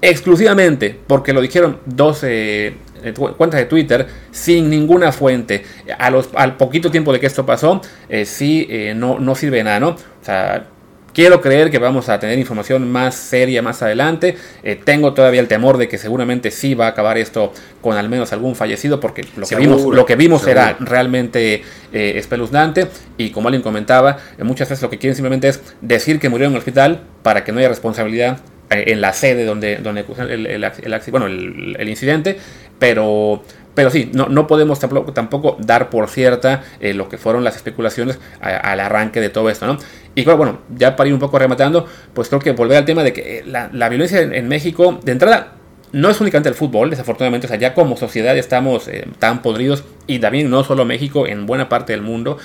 exclusivamente 0.02 0.98
porque 1.08 1.34
lo 1.34 1.42
dijeron 1.42 1.80
12 1.86 2.68
eh, 3.04 3.14
cuentas 3.38 3.60
de 3.60 3.66
Twitter 3.66 4.08
sin 4.32 4.70
ninguna 4.70 5.12
fuente 5.12 5.64
a 5.98 6.10
los, 6.10 6.30
al 6.36 6.58
poquito 6.58 6.92
tiempo 6.92 7.14
de 7.14 7.20
que 7.20 7.28
esto 7.28 7.46
pasó, 7.46 7.82
eh, 8.10 8.26
sí 8.26 8.68
eh, 8.70 8.94
no, 8.96 9.20
no 9.20 9.36
sirve 9.36 9.58
de 9.58 9.64
nada, 9.64 9.80
¿no? 9.80 9.90
O 9.90 10.24
sea, 10.24 10.68
Quiero 11.14 11.42
creer 11.42 11.70
que 11.70 11.78
vamos 11.78 12.08
a 12.08 12.20
tener 12.20 12.40
información 12.40 12.90
más 12.90 13.16
seria 13.16 13.62
más 13.62 13.82
adelante. 13.82 14.38
Eh, 14.64 14.80
tengo 14.82 15.14
todavía 15.14 15.42
el 15.42 15.48
temor 15.48 15.78
de 15.78 15.90
que 15.90 15.98
seguramente 15.98 16.52
sí 16.52 16.74
va 16.74 16.86
a 16.86 16.90
acabar 16.90 17.18
esto 17.18 17.52
con 17.82 17.98
al 17.98 18.08
menos 18.08 18.32
algún 18.32 18.56
fallecido, 18.56 19.02
porque 19.02 19.26
lo 19.36 19.46
que 19.46 19.56
vimos, 19.56 19.84
lo 19.84 20.06
que 20.06 20.16
vimos 20.16 20.48
era 20.48 20.78
realmente 20.80 21.64
eh, 21.92 22.14
espeluznante. 22.16 22.88
Y 23.18 23.32
como 23.32 23.50
alguien 23.50 23.62
comentaba, 23.62 24.18
eh, 24.38 24.44
muchas 24.46 24.70
veces 24.70 24.84
lo 24.84 24.90
que 24.90 25.00
quieren 25.00 25.16
simplemente 25.16 25.50
es 25.50 25.62
decir 25.82 26.18
que 26.18 26.30
murió 26.30 26.48
en 26.48 26.54
el 26.54 26.60
hospital 26.60 27.02
para 27.24 27.44
que 27.44 27.52
no 27.52 27.60
haya 27.60 27.68
responsabilidad 27.68 28.40
en 28.72 29.02
la 29.02 29.14
sede 29.14 29.46
donde, 29.46 29.78
donde 29.78 30.06
el, 30.30 30.48
el, 30.48 30.72
bueno, 31.12 31.28
el 31.28 31.90
incidente. 31.90 32.38
Pero 32.80 33.44
pero 33.74 33.90
sí, 33.90 34.10
no, 34.14 34.28
no 34.28 34.48
podemos 34.48 34.80
tampoco, 34.80 35.14
tampoco, 35.14 35.58
dar 35.60 35.90
por 35.90 36.10
cierta 36.10 36.64
eh, 36.80 36.94
lo 36.94 37.08
que 37.08 37.18
fueron 37.18 37.44
las 37.44 37.56
especulaciones 37.56 38.20
al 38.42 38.80
arranque 38.80 39.22
de 39.22 39.30
todo 39.30 39.50
esto, 39.50 39.66
¿no? 39.66 39.78
Y 40.14 40.24
claro, 40.24 40.38
bueno, 40.38 40.60
ya 40.76 40.96
para 40.96 41.08
ir 41.08 41.14
un 41.14 41.20
poco 41.20 41.40
rematando, 41.40 41.86
pues 42.14 42.28
creo 42.28 42.42
que 42.42 42.52
volver 42.52 42.78
al 42.78 42.86
tema 42.86 43.04
de 43.04 43.14
que 43.14 43.40
eh, 43.40 43.44
la, 43.46 43.90
violencia 43.90 44.20
en, 44.20 44.48
México, 44.50 45.00
de 45.04 45.14
entrada, 45.14 45.54
no 45.94 46.10
es 46.10 46.20
únicamente 46.20 46.50
el 46.50 46.56
fútbol, 46.56 46.90
desafortunadamente, 46.90 47.48
o 47.48 47.50
sea, 47.50 47.58
ya 47.58 47.74
como 47.74 47.96
sociedad 47.96 48.38
estamos 48.38 48.90
eh, 48.90 49.08
tan 49.20 49.42
podridos, 49.42 49.86
y 50.06 50.20
también 50.20 50.50
no 50.50 50.66
solo 50.66 50.84
México, 50.84 51.26
en 51.28 51.46
buena 51.46 51.70
parte 51.70 51.94
del 51.94 52.02
mundo, 52.02 52.38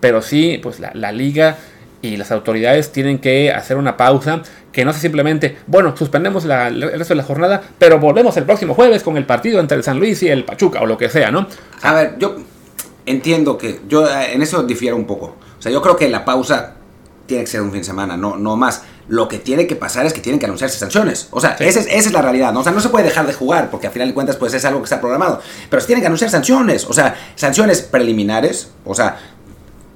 pero 0.00 0.20
sí, 0.20 0.60
pues 0.62 0.78
la, 0.78 0.92
la 0.94 1.10
liga 1.10 1.56
y 2.02 2.16
las 2.16 2.32
autoridades 2.32 2.92
tienen 2.92 3.18
que 3.18 3.50
hacer 3.52 3.76
una 3.76 3.96
pausa 3.96 4.42
que 4.72 4.84
no 4.84 4.92
sea 4.92 5.00
simplemente, 5.00 5.58
bueno, 5.66 5.96
suspendemos 5.96 6.44
el 6.44 6.82
resto 6.82 7.14
de 7.14 7.16
la 7.16 7.22
jornada, 7.22 7.62
pero 7.78 7.98
volvemos 7.98 8.36
el 8.36 8.44
próximo 8.44 8.74
jueves 8.74 9.02
con 9.02 9.16
el 9.16 9.24
partido 9.24 9.60
entre 9.60 9.76
el 9.76 9.84
San 9.84 9.98
Luis 9.98 10.22
y 10.22 10.28
el 10.28 10.44
Pachuca 10.44 10.80
o 10.80 10.86
lo 10.86 10.98
que 10.98 11.08
sea, 11.08 11.30
¿no? 11.30 11.46
A 11.82 11.94
ver, 11.94 12.16
yo 12.18 12.36
entiendo 13.06 13.56
que 13.56 13.80
yo 13.88 14.06
eh, 14.06 14.34
en 14.34 14.42
eso 14.42 14.62
difiero 14.64 14.96
un 14.96 15.06
poco. 15.06 15.36
O 15.58 15.62
sea, 15.62 15.70
yo 15.70 15.80
creo 15.80 15.96
que 15.96 16.08
la 16.08 16.24
pausa 16.24 16.74
tiene 17.26 17.44
que 17.44 17.50
ser 17.50 17.62
un 17.62 17.70
fin 17.70 17.80
de 17.80 17.84
semana, 17.84 18.16
no, 18.16 18.36
no 18.36 18.56
más. 18.56 18.82
Lo 19.08 19.28
que 19.28 19.38
tiene 19.38 19.66
que 19.66 19.76
pasar 19.76 20.06
es 20.06 20.12
que 20.12 20.20
tienen 20.20 20.38
que 20.38 20.46
anunciarse 20.46 20.78
sanciones. 20.78 21.28
O 21.32 21.40
sea, 21.40 21.56
esa, 21.58 21.80
es, 21.80 22.12
la 22.12 22.22
realidad. 22.22 22.52
¿no? 22.52 22.60
O 22.60 22.62
sea, 22.62 22.72
no 22.72 22.80
se 22.80 22.88
puede 22.88 23.04
dejar 23.04 23.26
de 23.26 23.32
jugar 23.32 23.68
porque 23.70 23.88
al 23.88 23.92
final 23.92 24.08
de 24.08 24.14
cuentas 24.14 24.36
pues 24.36 24.54
es 24.54 24.64
algo 24.64 24.80
que 24.80 24.84
está 24.84 25.00
programado. 25.00 25.40
Pero 25.68 25.80
se 25.80 25.86
tienen 25.86 26.02
que 26.02 26.06
anunciar 26.06 26.30
sanciones. 26.30 26.84
O 26.88 26.92
sea, 26.92 27.16
sanciones 27.34 27.82
preliminares. 27.82 28.70
O 28.84 28.94
sea, 28.94 29.18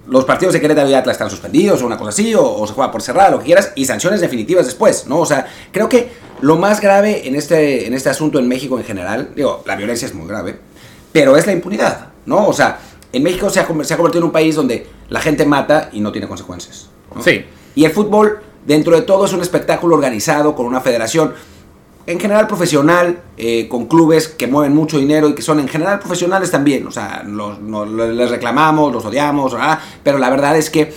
los 0.08 0.24
partidos 0.24 0.54
de 0.54 0.60
Querétaro 0.60 0.88
y 0.88 0.94
Atlas 0.94 1.14
están 1.14 1.30
suspendidos 1.30 1.82
o 1.82 1.86
una 1.86 1.98
cosa 1.98 2.10
así, 2.10 2.34
o, 2.34 2.66
se 2.66 2.72
juega 2.72 2.90
por 2.90 3.02
cerrada, 3.02 3.30
lo 3.30 3.38
que 3.38 3.46
quieras, 3.46 3.72
y 3.74 3.84
sanciones 3.84 4.20
definitivas 4.20 4.66
después, 4.66 5.06
¿no? 5.06 5.18
O 5.18 5.26
sea, 5.26 5.46
creo 5.72 5.88
que 5.88 6.10
lo 6.40 6.56
más 6.56 6.80
grave 6.80 7.26
en 7.26 7.34
este, 7.34 7.86
en 7.86 7.94
este 7.94 8.08
asunto 8.08 8.38
en 8.38 8.48
México 8.48 8.78
en 8.78 8.84
general, 8.84 9.30
digo, 9.34 9.62
la 9.66 9.76
violencia 9.76 10.06
es 10.06 10.14
muy 10.14 10.28
grave, 10.28 10.58
pero 11.12 11.36
es 11.36 11.46
la 11.46 11.52
impunidad, 11.52 12.08
¿no? 12.26 12.46
O 12.46 12.52
sea, 12.52 12.78
en 13.12 13.22
México 13.22 13.50
se 13.50 13.60
ha, 13.60 13.66
se 13.66 13.94
ha 13.94 13.96
convertido 13.96 14.20
en 14.20 14.24
un 14.24 14.32
país 14.32 14.54
donde 14.54 14.86
la 15.08 15.20
gente 15.20 15.44
mata 15.46 15.90
y 15.92 16.00
no 16.00 16.12
tiene 16.12 16.28
consecuencias. 16.28 16.88
Sí. 17.24 17.44
Y 17.74 17.84
el 17.84 17.92
fútbol, 17.92 18.40
dentro 18.66 18.94
de 18.94 19.02
todo, 19.02 19.24
es 19.24 19.32
un 19.32 19.40
espectáculo 19.40 19.94
organizado 19.94 20.54
con 20.54 20.66
una 20.66 20.80
federación 20.80 21.34
en 22.06 22.20
general 22.20 22.46
profesional, 22.46 23.20
eh, 23.36 23.66
con 23.68 23.86
clubes 23.86 24.28
que 24.28 24.46
mueven 24.46 24.74
mucho 24.74 24.98
dinero 24.98 25.28
y 25.28 25.34
que 25.34 25.42
son 25.42 25.58
en 25.58 25.66
general 25.66 25.98
profesionales 25.98 26.50
también. 26.52 26.86
O 26.86 26.92
sea, 26.92 27.24
los, 27.26 27.60
les 27.60 28.30
reclamamos, 28.30 28.92
los 28.92 29.04
odiamos, 29.04 29.56
pero 30.04 30.18
la 30.18 30.30
verdad 30.30 30.56
es 30.56 30.70
que 30.70 30.92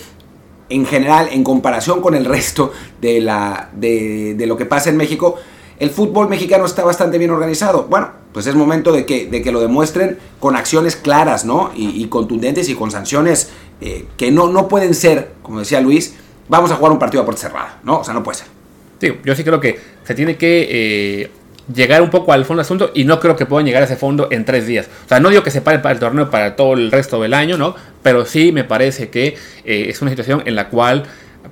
en 0.69 0.85
general, 0.85 1.29
en 1.31 1.43
comparación 1.43 2.01
con 2.01 2.13
el 2.13 2.25
resto 2.25 2.71
de, 3.01 3.21
la, 3.21 3.69
de, 3.73 4.35
lo 4.45 4.55
que 4.55 4.65
pasa 4.65 4.91
en 4.91 4.97
México, 4.97 5.35
el 5.79 5.89
fútbol 5.89 6.29
mexicano 6.29 6.65
está 6.65 6.83
bastante 6.83 7.17
bien 7.17 7.31
organizado. 7.31 7.87
Bueno, 7.89 8.11
pues 8.31 8.45
es 8.45 8.53
momento 8.53 8.91
de 8.91 9.07
que, 9.07 9.25
de 9.25 9.41
que 9.41 9.51
lo 9.51 9.61
demuestren 9.61 10.19
con 10.39 10.55
acciones 10.55 10.95
claras, 10.95 11.43
¿no? 11.43 11.71
Y, 11.75 12.05
contundentes 12.05 12.69
y 12.69 12.75
con 12.75 12.91
sanciones 12.91 13.49
eh, 13.81 14.05
que 14.15 14.29
no, 14.29 14.47
no 14.49 14.67
pueden 14.67 14.93
ser, 14.93 15.31
como 15.41 15.59
decía 15.59 15.81
Luis, 15.81 16.13
vamos 16.49 16.69
a 16.69 16.75
jugar 16.75 16.91
un 16.91 16.99
partido 16.99 17.23
a 17.23 17.25
puerta 17.25 17.41
cerrada, 17.41 17.79
¿no? 17.83 18.01
O 18.01 18.03
sea, 18.03 18.13
no 18.13 18.21
puede 18.21 18.37
ser 18.37 18.58
yo 18.99 19.35
sí 19.35 19.43
creo 19.43 19.59
que 19.59 19.79
se 20.03 20.15
tiene 20.15 20.35
que 20.37 20.67
eh, 20.69 21.31
llegar 21.73 22.01
un 22.01 22.09
poco 22.09 22.33
al 22.33 22.45
fondo 22.45 22.61
del 22.61 22.65
asunto 22.65 22.91
y 22.93 23.03
no 23.03 23.19
creo 23.19 23.35
que 23.35 23.45
puedan 23.45 23.65
llegar 23.65 23.81
a 23.81 23.85
ese 23.85 23.95
fondo 23.95 24.27
en 24.31 24.45
tres 24.45 24.67
días. 24.67 24.89
O 25.05 25.09
sea, 25.09 25.19
no 25.19 25.29
digo 25.29 25.43
que 25.43 25.51
se 25.51 25.61
pare 25.61 25.79
el 25.83 25.99
torneo 25.99 26.29
para 26.29 26.55
todo 26.55 26.73
el 26.73 26.91
resto 26.91 27.21
del 27.21 27.33
año, 27.33 27.57
¿no? 27.57 27.75
Pero 28.03 28.25
sí 28.25 28.51
me 28.51 28.63
parece 28.63 29.09
que 29.09 29.37
eh, 29.65 29.85
es 29.89 30.01
una 30.01 30.11
situación 30.11 30.43
en 30.45 30.55
la 30.55 30.69
cual 30.69 31.03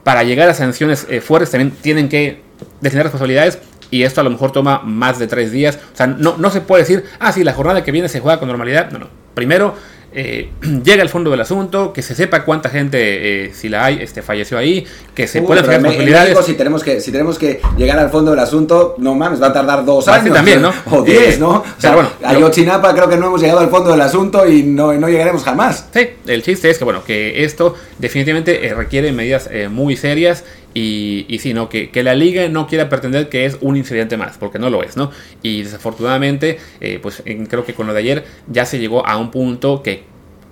para 0.03 0.23
llegar 0.23 0.49
a 0.49 0.53
sanciones 0.53 1.07
eh, 1.09 1.21
fuertes 1.21 1.51
también 1.51 1.71
tienen 1.71 2.09
que 2.09 2.41
designar 2.81 3.05
responsabilidades 3.05 3.59
y 3.89 4.03
esto 4.03 4.21
a 4.21 4.23
lo 4.23 4.29
mejor 4.29 4.51
toma 4.51 4.81
más 4.83 5.19
de 5.19 5.27
tres 5.27 5.51
días. 5.51 5.79
O 5.93 5.95
sea, 5.95 6.07
no, 6.07 6.37
no 6.37 6.49
se 6.49 6.61
puede 6.61 6.83
decir, 6.83 7.05
ah, 7.19 7.31
sí, 7.31 7.43
la 7.43 7.53
jornada 7.53 7.83
que 7.83 7.91
viene 7.91 8.09
se 8.09 8.19
juega 8.19 8.39
con 8.39 8.47
normalidad. 8.47 8.91
No, 8.91 8.99
no. 8.99 9.09
Primero 9.33 9.75
eh, 10.13 10.49
llega 10.83 11.01
al 11.01 11.09
fondo 11.09 11.29
del 11.29 11.41
asunto, 11.41 11.93
que 11.93 12.01
se 12.01 12.15
sepa 12.15 12.43
cuánta 12.43 12.69
gente, 12.69 13.45
eh, 13.45 13.53
si 13.53 13.69
la 13.69 13.85
hay, 13.85 13.99
este, 14.01 14.21
falleció 14.21 14.57
ahí, 14.57 14.85
que 15.13 15.27
se 15.27 15.41
puedan 15.41 15.63
tener 15.63 15.81
responsabilidades. 15.81 16.45
si 16.45 16.53
tenemos 16.53 16.83
que 16.83 17.01
si 17.01 17.11
tenemos 17.11 17.37
que 17.37 17.61
llegar 17.77 17.99
al 17.99 18.09
fondo 18.09 18.31
del 18.31 18.39
asunto, 18.39 18.95
no 18.97 19.15
mames, 19.15 19.41
va 19.41 19.47
a 19.47 19.53
tardar 19.53 19.85
dos 19.85 20.07
años. 20.07 20.33
también, 20.33 20.61
¿no? 20.61 20.73
O 20.91 21.01
diez, 21.01 21.35
eh, 21.35 21.39
¿no? 21.39 21.49
O 21.49 21.65
sea, 21.77 21.93
bueno, 21.93 22.09
a 22.23 22.33
Yotzinapa 22.33 22.93
creo 22.93 23.09
que 23.09 23.17
no 23.17 23.27
hemos 23.27 23.41
llegado 23.41 23.59
al 23.59 23.69
fondo 23.69 23.91
del 23.91 24.01
asunto 24.01 24.47
y 24.47 24.63
no, 24.63 24.93
no 24.93 25.09
llegaremos 25.09 25.43
jamás. 25.43 25.87
Sí, 25.93 26.09
el 26.25 26.43
chiste 26.43 26.69
es 26.69 26.77
que, 26.77 26.83
bueno, 26.83 27.03
que 27.03 27.43
esto 27.43 27.75
definitivamente 27.97 28.73
requiere 28.75 29.11
medidas 29.11 29.49
muy 29.69 29.95
serias 29.95 30.43
y, 30.77 31.25
y 31.27 31.39
sí, 31.39 31.53
¿no? 31.53 31.69
Que, 31.69 31.89
que, 31.89 32.03
la 32.03 32.13
liga 32.13 32.47
no 32.49 32.67
quiera 32.67 32.89
pretender 32.89 33.29
que 33.29 33.45
es 33.45 33.57
un 33.61 33.77
incidente 33.77 34.17
más, 34.17 34.37
porque 34.37 34.59
no 34.59 34.69
lo 34.69 34.83
es, 34.83 34.97
¿no? 34.97 35.11
Y 35.41 35.63
desafortunadamente, 35.63 36.59
pues 37.01 37.23
creo 37.49 37.65
que 37.65 37.73
con 37.73 37.87
lo 37.87 37.93
de 37.93 37.99
ayer 37.99 38.25
ya 38.47 38.65
se 38.65 38.79
llegó 38.79 39.05
a 39.07 39.17
un 39.17 39.31
punto 39.31 39.81
que 39.81 40.03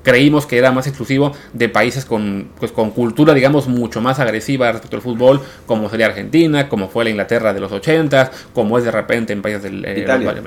creímos 0.05 0.45
que 0.45 0.57
era 0.57 0.71
más 0.71 0.87
exclusivo 0.87 1.33
de 1.51 1.67
países 1.67 2.05
con, 2.05 2.49
pues, 2.59 2.71
con 2.71 2.91
cultura, 2.91 3.33
digamos, 3.33 3.67
mucho 3.67 3.99
más 3.99 4.19
agresiva 4.19 4.71
respecto 4.71 4.95
al 4.95 5.01
fútbol, 5.01 5.41
como 5.65 5.89
sería 5.89 6.05
Argentina, 6.05 6.69
como 6.69 6.87
fue 6.87 7.03
la 7.03 7.09
Inglaterra 7.09 7.53
de 7.53 7.59
los 7.59 7.71
80, 7.71 8.31
como 8.53 8.77
es 8.77 8.85
de 8.85 8.91
repente 8.91 9.33
en 9.33 9.41
países 9.41 9.63
del, 9.63 9.83
eh, 9.83 10.05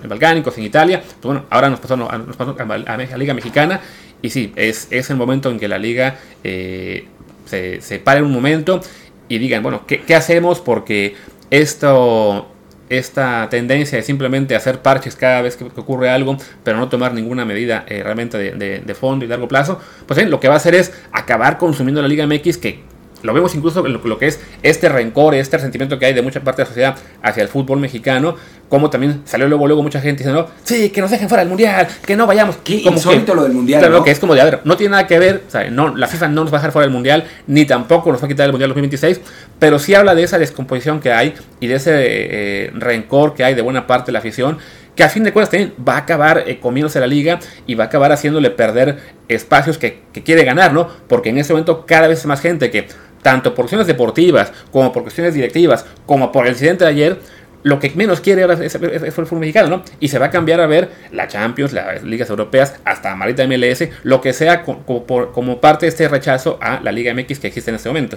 balcánicos, 0.09 0.57
en 0.57 0.65
Italia. 0.65 1.03
Pues, 1.03 1.23
bueno, 1.23 1.45
ahora 1.51 1.69
nos 1.69 1.81
pasó, 1.81 1.97
nos 1.97 2.37
pasó 2.37 2.57
a, 2.59 2.79
la 2.79 3.19
Liga 3.19 3.35
Mexicana 3.35 3.81
y 4.23 4.31
sí, 4.31 4.53
es, 4.57 4.87
es 4.91 5.11
el 5.11 5.17
momento 5.17 5.51
en 5.51 5.59
que 5.59 5.67
la 5.67 5.79
liga 5.79 6.17
eh, 6.45 7.07
se, 7.45 7.81
se 7.81 7.99
pare 7.99 8.23
un 8.23 8.33
momento 8.33 8.81
y 9.29 9.39
digan, 9.39 9.63
bueno, 9.63 9.83
¿qué, 9.87 10.15
hacemos? 10.15 10.61
Porque 10.61 11.15
esto 11.51 12.49
esta 12.89 13.49
tendencia 13.51 13.99
de 13.99 14.03
simplemente 14.03 14.57
hacer 14.57 14.81
parches 14.81 15.15
cada 15.15 15.43
vez 15.43 15.57
que, 15.57 15.65
ocurre 15.65 16.09
algo, 16.09 16.39
pero 16.65 16.79
no 16.79 16.89
tomar 16.89 17.13
ninguna 17.13 17.45
medida 17.45 17.85
eh, 17.87 18.03
realmente 18.03 18.39
de, 18.39 18.95
fondo 18.95 19.27
y 19.27 19.29
largo 19.29 19.47
plazo, 19.47 19.79
pues 20.07 20.27
lo 20.27 20.41
que 20.41 20.49
va 20.49 20.55
a 20.55 20.57
hacer 20.57 20.75
es 20.75 20.93
acabar 21.13 21.59
consumiendo 21.59 22.01
la 22.01 22.09
Liga 22.09 22.27
MX 22.27 22.57
que 22.57 22.83
lo 23.23 23.33
vemos 23.35 23.55
incluso 23.55 23.85
en 23.85 23.93
lo, 23.93 24.19
que 24.19 24.27
es 24.27 24.41
este 24.63 24.89
rencor, 24.89 25.35
este 25.35 25.57
resentimiento 25.57 25.99
que 25.99 26.07
hay 26.07 26.15
de 26.15 26.23
mucha 26.23 26.41
parte 26.41 26.63
de 26.63 26.65
la 26.65 26.69
sociedad 26.69 26.97
hacia 27.23 27.43
el 27.43 27.49
fútbol 27.49 27.81
mexicano, 27.81 28.37
como 28.69 28.91
también 28.91 29.23
salió 29.25 29.49
luego 29.49 29.67
luego 29.67 29.83
mucha 29.83 30.01
gente 30.01 30.25
diciendo, 30.25 30.51
sí, 30.63 30.91
que 30.91 31.01
nos 31.01 31.11
dejen 31.11 31.29
fuera 31.29 31.43
del 31.43 31.49
mundial, 31.49 31.89
que 32.05 32.17
no 32.17 32.27
vayamos. 32.27 32.57
Qué 32.59 32.83
como 32.83 33.01
lo 33.35 33.43
del 33.43 33.53
mundial. 33.53 33.81
Claro, 33.81 34.05
que 34.05 34.11
es 34.11 34.19
como 34.19 34.35
de, 34.35 34.41
a 34.41 34.45
ver, 34.45 34.61
no 34.65 34.77
tiene 34.77 34.93
nada 34.93 35.07
que 35.07 35.19
ver, 35.19 35.43
no, 35.71 35.97
la 35.97 36.07
FIFA 36.07 36.29
no 36.29 36.45
nos 36.45 36.53
va 36.53 36.59
a 36.59 36.61
dejar 36.61 36.73
fuera 36.73 36.87
del 36.87 36.93
mundial, 36.93 37.25
ni 37.47 37.65
tampoco 37.65 38.13
nos 38.13 38.23
va 38.23 38.27
a 38.27 38.29
quitar 38.29 38.47
el 38.47 38.53
mundial 38.53 38.71
2026, 38.71 39.21
pero 39.59 39.79
sí 39.79 39.95
habla 39.95 40.15
de 40.15 40.23
esa 40.23 40.39
descomposición 40.39 41.01
que 41.01 41.13
hay 41.13 41.35
y 41.61 41.67
de 41.67 41.75
ese 41.75 41.93
eh, 41.95 42.71
rencor 42.75 43.35
que 43.35 43.45
hay 43.45 43.55
de 43.55 43.63
buena 43.63 43.87
parte 43.87 44.07
de 44.07 44.13
la 44.13 44.19
afición 44.21 44.59
que 44.99 45.05
a 45.05 45.09
fin 45.09 45.23
de 45.23 45.33
cuentas 45.33 45.53
también 45.53 45.75
va 45.89 45.95
a 45.95 45.99
acabar 45.99 46.43
eh, 46.45 46.59
comiéndose 46.59 46.99
la 46.99 47.07
liga 47.07 47.39
y 47.69 47.77
va 47.77 47.85
a 47.85 47.87
acabar 47.87 48.11
haciéndole 48.11 48.51
perder 48.51 48.99
espacios 49.29 49.79
que, 49.79 50.01
que, 50.13 50.25
quiere 50.25 50.43
ganar, 50.43 50.73
¿no? 50.73 50.89
Porque 51.07 51.29
en 51.29 51.39
ese 51.39 51.53
momento 51.53 51.87
cada 51.87 52.09
vez 52.09 52.27
más 52.27 52.41
gente 52.41 52.73
que 52.73 52.89
tanto 53.29 53.51
por 53.55 53.65
cuestiones 53.65 53.87
deportivas, 53.87 54.51
como 54.73 54.91
por 54.91 55.03
cuestiones 55.03 55.35
directivas, 55.35 55.85
como 56.07 56.33
por 56.33 56.47
el 56.47 56.55
incidente 56.55 56.85
de 56.85 56.91
ayer, 56.91 57.21
lo 57.63 57.79
que 57.79 57.91
menos 57.91 58.23
quiere 58.23 58.41
ahora 58.41 58.55
es, 58.55 58.75
el 58.75 59.13
fútbol 59.13 59.41
mexicano, 59.41 59.69
¿no? 59.69 59.83
Y 60.01 60.09
se 60.09 60.19
va 60.19 60.27
a 60.27 60.31
cambiar 60.31 60.63
a 60.63 60.67
ver 60.67 60.91
la 61.13 61.29
Champions, 61.29 61.75
las 61.75 62.03
ligas 62.05 62.31
europeas, 62.31 62.77
hasta 62.87 63.15
Marita 63.17 63.47
MLS, 63.47 63.87
lo 64.03 64.23
que 64.23 64.33
sea 64.33 64.63
como, 64.63 65.61
parte 65.61 65.85
de 65.85 65.91
este 65.91 66.09
rechazo 66.09 66.59
a 66.63 66.81
la 66.81 66.91
Liga 66.91 67.13
MX 67.13 67.39
que 67.39 67.49
existe 67.49 67.71
en 67.71 67.75
este 67.75 67.91
momento. 67.91 68.17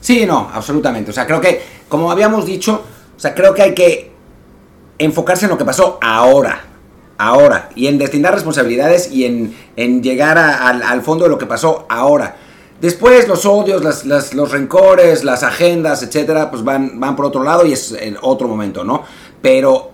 Sí, 0.00 0.24
no, 0.24 0.48
absolutamente. 0.54 1.10
O 1.10 1.14
sea, 1.14 1.26
creo 1.26 1.40
que, 1.40 1.60
como 1.88 2.12
habíamos 2.12 2.46
dicho, 2.46 2.84
o 3.16 3.18
sea, 3.18 3.34
creo 3.34 3.54
que 3.54 3.62
hay 3.62 3.74
que 3.74 4.12
enfocarse 4.98 5.46
en 5.46 5.50
lo 5.50 5.58
que 5.58 5.64
pasó 5.64 5.98
ahora. 6.00 6.62
Ahora. 7.18 7.70
Y 7.74 7.88
en 7.88 7.98
destinar 7.98 8.32
responsabilidades 8.32 9.10
y 9.10 9.24
en, 9.76 10.00
llegar 10.00 10.38
al 10.38 11.02
fondo 11.02 11.24
de 11.24 11.30
lo 11.30 11.38
que 11.38 11.46
pasó 11.46 11.86
ahora. 11.88 12.36
Después 12.80 13.28
los 13.28 13.46
odios, 13.46 14.04
los 14.04 14.50
rencores, 14.50 15.24
las 15.24 15.42
agendas, 15.42 16.02
etcétera, 16.02 16.50
pues 16.50 16.64
van, 16.64 16.98
van 16.98 17.16
por 17.16 17.26
otro 17.26 17.42
lado 17.42 17.64
y 17.64 17.72
es 17.72 17.92
en 17.92 18.16
otro 18.20 18.48
momento, 18.48 18.84
¿no? 18.84 19.04
Pero, 19.40 19.90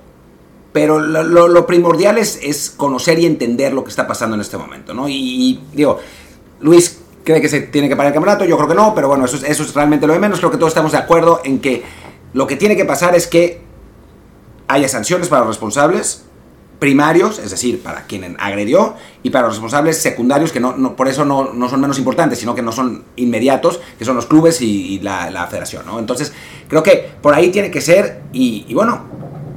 pero 0.72 0.98
lo, 0.98 1.66
primordial 1.66 2.18
es, 2.18 2.38
es, 2.42 2.70
conocer 2.70 3.18
y 3.18 3.26
entender 3.26 3.72
lo 3.72 3.84
que 3.84 3.90
está 3.90 4.06
pasando 4.06 4.34
en 4.34 4.40
este 4.40 4.56
momento, 4.56 4.94
¿no? 4.94 5.08
Y, 5.08 5.60
digo, 5.72 5.98
Luis 6.60 7.00
cree 7.22 7.40
que 7.40 7.48
se 7.48 7.60
tiene 7.60 7.88
que 7.88 7.96
parar 7.96 8.12
el 8.12 8.14
campeonato, 8.14 8.44
yo 8.44 8.56
creo 8.56 8.68
que 8.68 8.74
no, 8.74 8.94
pero 8.94 9.08
bueno, 9.08 9.26
eso, 9.26 9.36
eso 9.44 9.62
es 9.62 9.74
realmente 9.74 10.06
lo 10.06 10.14
de 10.14 10.18
menos. 10.18 10.38
Creo 10.38 10.50
que 10.50 10.56
todos 10.56 10.70
estamos 10.70 10.92
de 10.92 10.98
acuerdo 10.98 11.42
en 11.44 11.60
que 11.60 11.84
lo 12.32 12.46
que 12.46 12.56
tiene 12.56 12.76
que 12.76 12.86
pasar 12.86 13.14
es 13.14 13.26
que 13.26 13.60
haya 14.68 14.88
sanciones 14.88 15.28
para 15.28 15.40
los 15.40 15.48
responsables 15.48 16.24
primarios, 16.80 17.38
es 17.38 17.50
decir, 17.50 17.82
para 17.82 18.06
quien 18.06 18.36
agredió, 18.40 18.94
y 19.22 19.30
para 19.30 19.44
los 19.46 19.54
responsables 19.56 19.98
secundarios, 19.98 20.50
que 20.50 20.58
no, 20.58 20.96
por 20.96 21.06
eso 21.06 21.24
no, 21.24 21.52
no, 21.52 21.68
son 21.68 21.80
menos 21.80 21.98
importantes, 21.98 22.40
sino 22.40 22.54
que 22.54 22.62
no 22.62 22.72
son 22.72 23.04
inmediatos, 23.16 23.80
que 23.98 24.04
son 24.04 24.16
los 24.16 24.26
clubes 24.26 24.60
y, 24.62 24.98
la, 25.00 25.30
la, 25.30 25.46
federación, 25.46 25.86
¿no? 25.86 25.98
Entonces, 25.98 26.32
creo 26.68 26.82
que 26.82 27.10
por 27.20 27.34
ahí 27.34 27.50
tiene 27.50 27.70
que 27.70 27.82
ser, 27.82 28.22
y, 28.32 28.64
y, 28.66 28.74
bueno, 28.74 29.04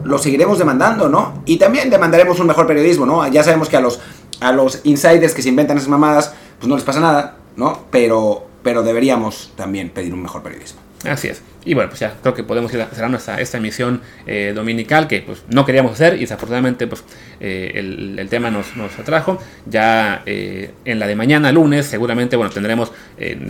lo 0.03 0.17
seguiremos 0.17 0.59
demandando, 0.59 1.07
¿no? 1.07 1.41
Y 1.45 1.57
también 1.57 1.89
demandaremos 1.89 2.39
un 2.39 2.47
mejor 2.47 2.67
periodismo, 2.67 3.05
¿no? 3.05 3.25
Ya 3.29 3.41
sabemos 3.41 3.69
que 3.69 3.77
a 3.77 3.81
los, 3.81 4.01
a 4.41 4.51
los 4.51 4.81
insiders 4.83 5.33
que 5.33 5.41
se 5.41 5.49
inventan 5.49 5.77
esas 5.77 5.89
mamadas, 5.89 6.33
pues 6.59 6.67
no 6.67 6.75
les 6.75 6.83
pasa 6.83 6.99
nada, 6.99 7.37
¿no? 7.55 7.85
Pero, 7.89 8.45
pero 8.63 8.83
deberíamos 8.83 9.51
también 9.55 9.89
pedir 9.89 10.13
un 10.13 10.21
mejor 10.21 10.41
periodismo. 10.41 10.81
Así 11.05 11.27
es. 11.27 11.41
Y 11.65 11.73
bueno, 11.73 11.89
pues 11.89 11.99
ya 11.99 12.15
creo 12.21 12.33
que 12.33 12.43
podemos 12.43 12.73
ir 12.73 12.85
cerrando 12.93 13.17
esta, 13.17 13.39
esta 13.39 13.57
emisión 13.57 14.01
eh, 14.25 14.53
dominical 14.55 15.07
que 15.07 15.21
pues 15.21 15.43
no 15.49 15.65
queríamos 15.65 15.91
hacer 15.93 16.15
y 16.15 16.21
desafortunadamente 16.21 16.87
pues 16.87 17.03
eh, 17.39 17.71
el, 17.75 18.27
tema 18.29 18.49
nos, 18.49 18.75
nos 18.77 18.97
atrajo. 18.97 19.37
Ya 19.65 20.23
eh, 20.25 20.71
en 20.85 20.99
la 20.99 21.07
de 21.07 21.15
mañana, 21.15 21.51
lunes, 21.51 21.85
seguramente 21.87 22.35
bueno 22.37 22.51
tendremos 22.51 22.91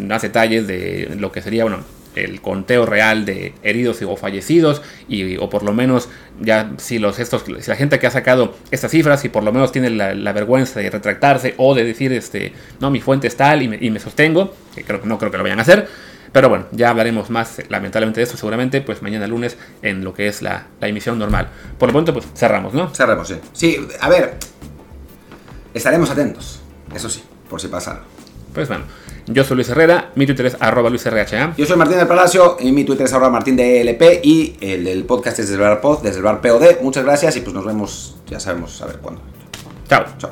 más 0.07 0.21
detalles 0.23 0.67
de 0.67 1.15
lo 1.17 1.31
que 1.31 1.41
sería 1.41 1.63
bueno 1.63 1.83
el 2.15 2.41
conteo 2.41 2.85
real 2.85 3.25
de 3.25 3.53
heridos 3.63 4.01
o 4.01 4.15
fallecidos 4.15 4.81
y 5.07 5.37
o 5.37 5.49
por 5.49 5.63
lo 5.63 5.73
menos 5.73 6.09
ya 6.39 6.71
si 6.77 6.99
los 6.99 7.19
estos 7.19 7.43
si 7.43 7.69
la 7.69 7.75
gente 7.75 7.99
que 7.99 8.07
ha 8.07 8.11
sacado 8.11 8.55
estas 8.71 8.91
cifras 8.91 9.23
y 9.25 9.29
por 9.29 9.43
lo 9.43 9.51
menos 9.51 9.71
tiene 9.71 9.89
la, 9.89 10.33
vergüenza 10.33 10.79
de 10.79 10.89
retractarse 10.89 11.53
o 11.57 11.75
de 11.75 11.83
decir 11.83 12.11
este 12.13 12.53
no 12.79 12.91
mi 12.91 13.01
fuente 13.01 13.27
es 13.27 13.37
tal 13.37 13.61
y 13.61 13.67
me, 13.67 13.77
y 13.79 13.89
me 13.89 13.99
sostengo 13.99 14.53
que 14.75 14.83
creo 14.83 15.01
no 15.03 15.17
creo 15.17 15.31
que 15.31 15.37
lo 15.37 15.43
vayan 15.43 15.59
a 15.59 15.63
hacer 15.63 15.87
pero 16.33 16.49
bueno, 16.49 16.65
ya 16.71 16.89
hablaremos 16.89 17.29
más 17.29 17.61
lamentablemente 17.69 18.19
de 18.19 18.23
esto 18.23 18.37
seguramente 18.37 18.81
pues 18.81 19.03
mañana 19.03 19.27
lunes 19.27 19.55
en 19.83 20.03
lo 20.03 20.15
que 20.15 20.27
es 20.27 20.41
la, 20.41 20.65
emisión 20.81 21.19
normal. 21.19 21.47
Por 21.77 21.89
lo 21.89 21.93
pronto 21.93 22.11
pues 22.11 22.25
cerramos, 22.35 22.73
¿no? 22.73 22.89
Cerramos, 22.89 23.27
sí. 23.27 23.35
Sí, 23.53 23.87
a 24.01 24.09
ver, 24.09 24.37
estaremos 25.75 26.09
atentos, 26.09 26.59
eso 26.93 27.07
sí, 27.07 27.23
por 27.47 27.61
si 27.61 27.67
pasa 27.67 27.91
algo. 27.91 28.05
Pues 28.51 28.67
bueno, 28.67 28.85
yo 29.27 29.43
soy 29.43 29.55
Luis 29.55 29.69
Herrera, 29.69 30.11
mi 30.15 30.25
Twitter 30.25 30.47
es 30.47 30.57
arroba 30.59 30.89
LuisRHA. 30.89 31.55
Yo 31.57 31.65
soy 31.65 31.77
Martín 31.77 31.97
del 31.97 32.07
Palacio 32.07 32.57
y 32.59 32.71
mi 32.71 32.83
Twitter 32.83 33.05
es 33.05 33.13
arroba 33.13 33.29
Martín 33.29 33.55
de 33.55 33.81
LP 33.81 34.21
y 34.23 34.55
el 34.61 34.83
del 34.83 35.05
podcast 35.05 35.39
es 35.39 35.47
desde 35.47 35.61
el 35.61 35.69
bar 35.69 35.81
pod, 35.81 36.01
desde 36.01 36.17
el 36.17 36.23
bar 36.23 36.41
POD. 36.41 36.81
Muchas 36.81 37.03
gracias 37.03 37.35
y 37.37 37.41
pues 37.41 37.53
nos 37.53 37.65
vemos, 37.65 38.17
ya 38.27 38.39
sabemos 38.39 38.81
a 38.81 38.87
ver 38.87 38.97
cuándo. 38.97 39.21
Chao. 39.87 40.05
Chao. 40.17 40.31